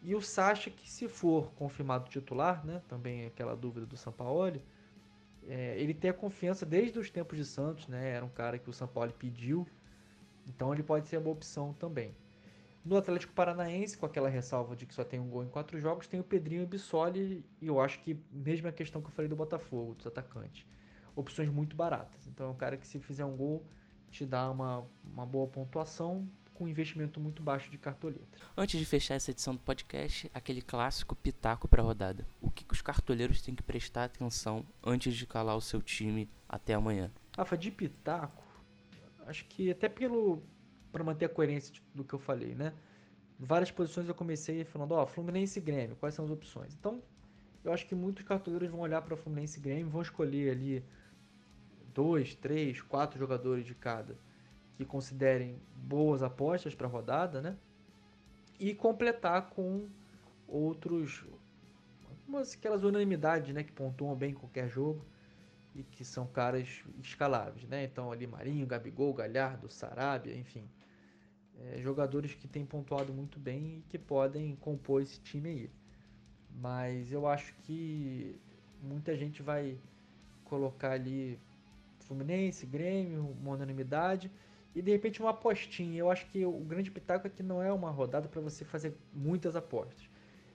E 0.02 0.14
o 0.14 0.20
Sacha, 0.20 0.70
que 0.70 0.90
se 0.90 1.08
for 1.08 1.52
confirmado 1.54 2.08
titular, 2.08 2.64
né, 2.64 2.82
também 2.88 3.24
é 3.24 3.26
aquela 3.26 3.56
dúvida 3.56 3.86
do 3.86 3.96
Sampaoli, 3.96 4.62
é, 5.42 5.78
ele 5.78 5.94
tem 5.94 6.10
a 6.10 6.14
confiança 6.14 6.64
desde 6.66 6.98
os 6.98 7.10
tempos 7.10 7.36
de 7.36 7.44
Santos, 7.44 7.86
né, 7.88 8.10
era 8.10 8.24
um 8.24 8.28
cara 8.28 8.58
que 8.58 8.68
o 8.68 8.72
Sampaoli 8.72 9.12
pediu, 9.12 9.66
então 10.46 10.72
ele 10.72 10.82
pode 10.82 11.08
ser 11.08 11.18
uma 11.18 11.30
opção 11.30 11.72
também. 11.74 12.14
No 12.86 12.96
Atlético 12.96 13.32
Paranaense, 13.32 13.98
com 13.98 14.06
aquela 14.06 14.28
ressalva 14.28 14.76
de 14.76 14.86
que 14.86 14.94
só 14.94 15.02
tem 15.02 15.18
um 15.18 15.28
gol 15.28 15.42
em 15.42 15.48
quatro 15.48 15.80
jogos, 15.80 16.06
tem 16.06 16.20
o 16.20 16.22
Pedrinho 16.22 16.60
e 16.60 16.64
o 16.64 16.68
Bissoli, 16.68 17.44
e 17.60 17.66
eu 17.66 17.80
acho 17.80 17.98
que, 17.98 18.16
mesmo 18.30 18.68
a 18.68 18.72
questão 18.72 19.02
que 19.02 19.08
eu 19.08 19.10
falei 19.10 19.28
do 19.28 19.34
Botafogo, 19.34 19.94
dos 19.94 20.06
atacantes, 20.06 20.64
opções 21.16 21.48
muito 21.48 21.74
baratas. 21.74 22.28
Então 22.28 22.46
é 22.46 22.50
um 22.50 22.54
cara 22.54 22.76
que 22.76 22.86
se 22.86 23.00
fizer 23.00 23.24
um 23.24 23.36
gol, 23.36 23.66
te 24.08 24.24
dá 24.24 24.48
uma, 24.48 24.86
uma 25.02 25.26
boa 25.26 25.48
pontuação, 25.48 26.28
com 26.54 26.68
investimento 26.68 27.18
muito 27.18 27.42
baixo 27.42 27.68
de 27.72 27.76
cartoleta. 27.76 28.38
Antes 28.56 28.78
de 28.78 28.86
fechar 28.86 29.16
essa 29.16 29.32
edição 29.32 29.52
do 29.52 29.60
podcast, 29.60 30.30
aquele 30.32 30.62
clássico 30.62 31.16
pitaco 31.16 31.66
para 31.66 31.82
a 31.82 31.84
rodada. 31.84 32.24
O 32.40 32.52
que, 32.52 32.64
que 32.64 32.72
os 32.72 32.82
cartoleiros 32.82 33.42
têm 33.42 33.56
que 33.56 33.64
prestar 33.64 34.04
atenção 34.04 34.64
antes 34.80 35.16
de 35.16 35.26
calar 35.26 35.56
o 35.56 35.60
seu 35.60 35.82
time 35.82 36.30
até 36.48 36.74
amanhã? 36.74 37.10
Rafa, 37.36 37.58
de 37.58 37.72
pitaco, 37.72 38.44
acho 39.26 39.44
que 39.46 39.72
até 39.72 39.88
pelo 39.88 40.40
para 40.96 41.04
manter 41.04 41.26
a 41.26 41.28
coerência 41.28 41.74
do 41.94 42.02
que 42.02 42.14
eu 42.14 42.18
falei, 42.18 42.54
né? 42.54 42.72
Várias 43.38 43.70
posições 43.70 44.08
eu 44.08 44.14
comecei 44.14 44.64
falando, 44.64 44.92
ó, 44.92 45.02
oh, 45.02 45.06
Fluminense 45.06 45.58
e 45.58 45.62
Grêmio, 45.62 45.94
quais 45.96 46.14
são 46.14 46.24
as 46.24 46.30
opções? 46.30 46.74
Então, 46.74 47.02
eu 47.62 47.70
acho 47.70 47.86
que 47.86 47.94
muitos 47.94 48.24
cartoleiros 48.24 48.70
vão 48.70 48.80
olhar 48.80 49.02
para 49.02 49.14
Fluminense 49.14 49.58
e 49.58 49.62
Grêmio, 49.62 49.90
vão 49.90 50.00
escolher 50.00 50.52
ali 50.52 50.82
dois, 51.92 52.34
três, 52.34 52.80
quatro 52.80 53.18
jogadores 53.18 53.66
de 53.66 53.74
cada 53.74 54.16
que 54.78 54.86
considerem 54.86 55.60
boas 55.74 56.22
apostas 56.22 56.74
para 56.74 56.86
a 56.86 56.90
rodada, 56.90 57.42
né? 57.42 57.58
E 58.58 58.74
completar 58.74 59.50
com 59.50 59.86
outros, 60.48 61.26
umas, 62.26 62.54
aquelas 62.54 62.84
unanimidades, 62.84 63.54
né? 63.54 63.62
Que 63.62 63.72
pontuam 63.72 64.16
bem 64.16 64.30
em 64.30 64.34
qualquer 64.34 64.66
jogo 64.66 65.04
e 65.74 65.82
que 65.82 66.06
são 66.06 66.26
caras 66.26 66.82
escaláveis, 67.02 67.68
né? 67.68 67.84
Então 67.84 68.10
ali 68.10 68.26
Marinho, 68.26 68.66
Gabigol, 68.66 69.12
Galhardo, 69.12 69.70
Sarabia, 69.70 70.34
enfim. 70.34 70.66
É, 71.64 71.78
jogadores 71.80 72.34
que 72.34 72.46
têm 72.46 72.66
pontuado 72.66 73.12
muito 73.12 73.38
bem 73.38 73.78
e 73.78 73.84
que 73.88 73.98
podem 73.98 74.54
compor 74.56 75.02
esse 75.02 75.18
time 75.20 75.48
aí. 75.48 75.70
Mas 76.50 77.12
eu 77.12 77.26
acho 77.26 77.54
que 77.62 78.38
muita 78.82 79.16
gente 79.16 79.42
vai 79.42 79.78
colocar 80.44 80.92
ali 80.92 81.38
Fluminense, 82.00 82.64
Grêmio, 82.66 83.34
uma 83.40 83.52
unanimidade 83.52 84.30
e 84.74 84.82
de 84.82 84.90
repente 84.90 85.20
uma 85.20 85.30
apostinha. 85.30 85.98
Eu 85.98 86.10
acho 86.10 86.26
que 86.26 86.44
o 86.44 86.60
grande 86.60 86.90
pitaco 86.90 87.26
é 87.26 87.30
que 87.30 87.42
não 87.42 87.62
é 87.62 87.72
uma 87.72 87.90
rodada 87.90 88.28
para 88.28 88.40
você 88.40 88.64
fazer 88.64 88.94
muitas 89.12 89.56
apostas. 89.56 90.08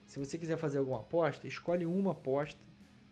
Se 0.06 0.18
você 0.18 0.38
quiser 0.38 0.56
fazer 0.56 0.78
alguma 0.78 1.00
aposta, 1.00 1.46
escolhe 1.46 1.86
uma 1.86 2.12
aposta, 2.12 2.60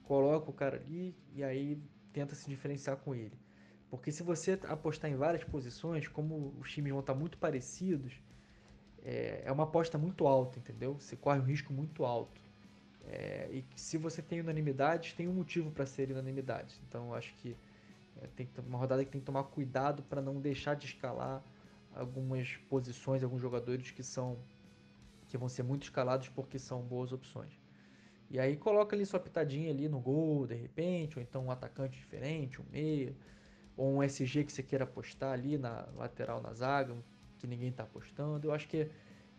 coloca 0.05 0.50
o 0.50 0.53
cara 0.53 0.76
ali 0.76 1.14
e 1.35 1.42
aí 1.42 1.79
tenta 2.12 2.35
se 2.35 2.48
diferenciar 2.48 2.96
com 2.96 3.14
ele. 3.14 3.38
Porque 3.90 4.12
se 4.12 4.22
você 4.22 4.59
apostar 4.68 5.11
em 5.11 5.16
várias 5.16 5.42
posições, 5.42 6.07
como 6.07 6.55
os 6.61 6.70
times 6.72 6.92
vão 6.92 7.00
estar 7.00 7.14
muito 7.14 7.37
parecidos, 7.37 8.12
é, 9.03 9.42
é 9.44 9.53
uma 9.53 9.64
aposta 9.64 9.98
muito 9.98 10.26
alta, 10.26 10.59
entendeu? 10.59 10.94
Você 10.94 11.16
corre 11.16 11.40
um 11.40 11.44
risco 11.44 11.72
muito 11.72 12.05
alto. 12.05 12.40
É, 13.05 13.48
e 13.50 13.64
se 13.74 13.98
você 13.98 14.22
tem 14.22 14.40
unanimidades, 14.40 15.12
tem 15.14 15.26
um 15.26 15.33
motivo 15.33 15.70
para 15.72 15.85
ser 15.87 16.11
unanimidade. 16.11 16.81
Então 16.87 17.12
acho 17.12 17.35
que 17.35 17.57
é, 18.22 18.26
tem 18.29 18.48
uma 18.66 18.79
rodada 18.79 19.05
que 19.05 19.11
tem 19.11 19.20
que 19.20 19.26
tomar 19.26 19.44
cuidado 19.44 20.03
para 20.05 20.22
não 20.22 20.40
deixar 20.40 20.74
de 20.74 20.87
escalar 20.87 21.42
algumas 21.94 22.57
posições, 22.68 23.24
alguns 23.24 23.42
jogadores 23.42 23.90
que 23.90 24.03
são 24.03 24.38
que 25.29 25.38
vão 25.38 25.48
ser 25.48 25.62
muito 25.62 25.85
escalados 25.85 26.29
porque 26.29 26.59
são 26.59 26.83
boas 26.83 27.12
opções. 27.12 27.53
E 28.29 28.38
aí 28.38 28.57
coloca 28.57 28.94
ali 28.94 29.07
sua 29.07 29.20
pitadinha 29.20 29.70
ali 29.70 29.88
no 29.88 30.00
gol, 30.00 30.46
de 30.46 30.55
repente, 30.55 31.18
ou 31.18 31.22
então 31.22 31.46
um 31.46 31.50
atacante 31.50 31.98
diferente, 31.98 32.61
um 32.61 32.64
meio, 32.70 33.16
ou 33.81 33.97
um 33.97 34.03
SG 34.03 34.45
que 34.45 34.53
você 34.53 34.62
queira 34.62 34.85
apostar 34.85 35.33
ali 35.33 35.57
na 35.57 35.88
lateral 35.97 36.43
na 36.43 36.53
zaga, 36.53 36.95
que 37.38 37.47
ninguém 37.47 37.71
está 37.71 37.85
apostando. 37.85 38.47
Eu 38.47 38.53
acho 38.53 38.69
que 38.69 38.87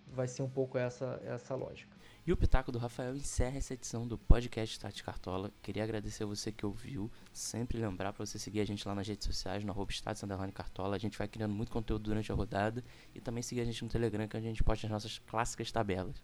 vai 0.07 0.27
ser 0.27 0.41
um 0.41 0.49
pouco 0.49 0.79
essa 0.79 1.21
essa 1.23 1.53
lógica. 1.53 1.95
E 2.25 2.31
o 2.31 2.37
Pitaco 2.37 2.71
do 2.71 2.79
Rafael 2.79 3.15
encerra 3.15 3.57
essa 3.57 3.75
edição 3.75 4.07
do 4.07 4.17
podcast 4.17 4.79
Tati 4.79 5.03
Cartola. 5.03 5.51
Queria 5.61 5.83
agradecer 5.83 6.23
a 6.23 6.27
você 6.27 6.51
que 6.51 6.65
ouviu. 6.65 7.11
Sempre 7.31 7.77
lembrar 7.77 8.13
para 8.13 8.25
você 8.25 8.39
seguir 8.39 8.61
a 8.61 8.65
gente 8.65 8.87
lá 8.87 8.95
nas 8.95 9.07
redes 9.07 9.25
sociais, 9.27 9.63
no 9.63 9.71
arroba 9.71 9.91
Cartola. 10.51 10.95
A 10.95 10.99
gente 10.99 11.17
vai 11.17 11.27
criando 11.27 11.53
muito 11.53 11.71
conteúdo 11.71 12.03
durante 12.03 12.31
a 12.31 12.35
rodada. 12.35 12.83
E 13.13 13.21
também 13.21 13.43
seguir 13.43 13.61
a 13.61 13.65
gente 13.65 13.83
no 13.83 13.89
Telegram, 13.89 14.27
que 14.27 14.37
a 14.37 14.41
gente 14.41 14.63
posta 14.63 14.87
as 14.87 14.91
nossas 14.91 15.19
clássicas 15.19 15.71
tabelas. 15.71 16.21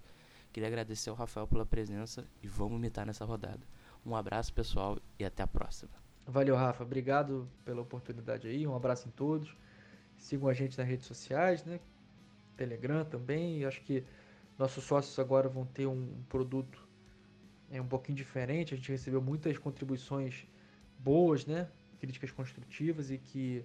Queria 0.51 0.67
agradecer 0.67 1.09
ao 1.09 1.15
Rafael 1.15 1.47
pela 1.47 1.65
presença 1.65 2.27
e 2.43 2.47
vamos 2.47 2.77
imitar 2.77 3.05
nessa 3.05 3.25
rodada. 3.25 3.65
Um 4.05 4.15
abraço, 4.15 4.53
pessoal, 4.53 4.97
e 5.19 5.25
até 5.25 5.43
a 5.43 5.47
próxima. 5.47 6.06
Valeu, 6.27 6.57
Rafa. 6.57 6.83
Obrigado 6.83 7.49
pela 7.63 7.81
oportunidade 7.81 8.49
aí. 8.49 8.67
Um 8.67 8.75
abraço 8.75 9.07
em 9.07 9.11
todos. 9.11 9.55
Sigam 10.17 10.49
a 10.49 10.53
gente 10.53 10.77
nas 10.77 10.85
redes 10.85 11.05
sociais, 11.05 11.63
né? 11.63 11.79
Telegram 12.57 13.05
também. 13.05 13.63
Acho 13.63 13.81
que 13.81 14.03
nossos 14.59 14.83
sócios 14.83 15.17
agora 15.19 15.47
vão 15.47 15.65
ter 15.65 15.85
um 15.85 16.21
produto 16.27 16.85
é, 17.71 17.81
um 17.81 17.87
pouquinho 17.87 18.17
diferente. 18.17 18.73
A 18.73 18.77
gente 18.77 18.91
recebeu 18.91 19.21
muitas 19.21 19.57
contribuições 19.57 20.45
boas, 20.99 21.45
né? 21.45 21.69
Críticas 21.97 22.29
construtivas 22.31 23.09
e 23.09 23.17
que, 23.17 23.63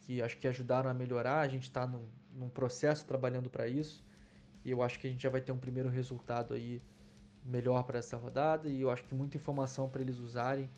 que 0.00 0.22
acho 0.22 0.38
que 0.38 0.48
ajudaram 0.48 0.88
a 0.88 0.94
melhorar. 0.94 1.40
A 1.40 1.48
gente 1.48 1.64
está 1.64 1.86
num, 1.86 2.06
num 2.32 2.48
processo 2.48 3.04
trabalhando 3.04 3.50
para 3.50 3.68
isso. 3.68 4.02
E 4.64 4.70
eu 4.70 4.82
acho 4.82 4.98
que 4.98 5.08
a 5.08 5.10
gente 5.10 5.22
já 5.22 5.28
vai 5.28 5.42
ter 5.42 5.52
um 5.52 5.58
primeiro 5.58 5.90
resultado 5.90 6.54
aí 6.54 6.80
melhor 7.44 7.82
para 7.82 7.98
essa 7.98 8.16
rodada. 8.16 8.66
E 8.66 8.80
eu 8.80 8.90
acho 8.90 9.04
que 9.04 9.14
muita 9.14 9.36
informação 9.36 9.90
para 9.90 10.00
eles 10.00 10.18
usarem. 10.18 10.70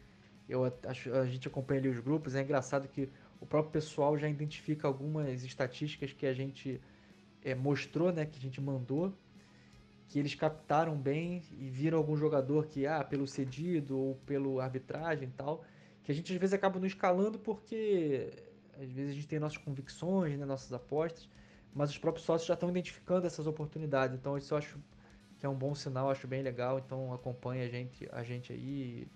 Eu 0.49 0.65
acho, 0.87 1.13
a 1.13 1.27
gente 1.27 1.47
acompanha 1.47 1.81
ali 1.81 1.89
os 1.89 2.01
grupos. 2.01 2.35
É 2.35 2.43
engraçado 2.43 2.89
que 2.89 3.09
o 3.41 3.47
próprio 3.47 3.73
pessoal 3.73 4.17
já 4.17 4.29
identifica 4.29 4.89
algumas 4.89 5.45
estatísticas 5.45 6.13
que 6.13 6.27
a 6.27 6.33
gente 6.33 6.81
é, 7.45 7.55
mostrou, 7.55 8.13
né, 8.13 8.25
que 8.25 8.39
a 8.39 8.41
gente 8.41 8.61
mandou, 8.61 9.13
que 10.09 10.19
eles 10.19 10.35
captaram 10.35 10.97
bem 10.97 11.43
e 11.59 11.69
viram 11.69 11.99
algum 11.99 12.17
jogador 12.17 12.67
que, 12.67 12.87
ah, 12.87 13.05
pelo 13.05 13.27
cedido 13.27 13.99
ou 13.99 14.15
pelo 14.27 14.59
arbitragem 14.61 15.29
e 15.29 15.33
tal, 15.33 15.65
que 16.03 16.11
a 16.11 16.15
gente 16.15 16.33
às 16.33 16.39
vezes 16.39 16.55
acaba 16.55 16.79
não 16.79 16.87
escalando 16.87 17.39
porque 17.39 18.33
às 18.81 18.91
vezes 18.91 19.11
a 19.11 19.15
gente 19.15 19.29
tem 19.29 19.39
nossas 19.39 19.59
convicções, 19.59 20.39
né, 20.39 20.47
nossas 20.47 20.73
apostas, 20.73 21.29
mas 21.75 21.91
os 21.91 21.99
próprios 21.99 22.25
sócios 22.25 22.49
já 22.49 22.55
estão 22.55 22.71
identificando 22.71 23.27
essas 23.27 23.47
oportunidades. 23.47 24.17
Então 24.17 24.39
isso 24.39 24.55
eu 24.55 24.59
acho 24.59 24.79
que 25.39 25.47
é 25.47 25.49
um 25.49 25.55
bom 25.55 25.75
sinal, 25.75 26.11
acho 26.11 26.27
bem 26.27 26.43
legal. 26.43 26.79
Então 26.79 27.13
acompanhe 27.13 27.63
a 27.63 27.69
gente, 27.69 28.09
a 28.11 28.23
gente 28.23 28.53
aí 28.53 29.07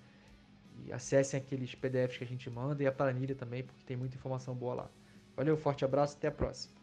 e 0.85 0.93
acessem 0.93 1.41
aqueles 1.41 1.75
PDFs 1.75 2.19
que 2.19 2.25
a 2.25 2.27
gente 2.27 2.49
manda 2.51 2.83
e 2.83 2.87
a 2.87 2.93
planilha 2.93 3.35
também, 3.35 3.63
porque 3.63 3.85
tem 3.85 3.97
muita 3.97 4.17
informação 4.17 4.55
boa 4.55 4.75
lá. 4.75 4.91
Valeu, 5.37 5.57
forte 5.57 5.85
abraço, 5.85 6.17
até 6.17 6.29
a 6.29 6.33
próxima. 6.33 6.82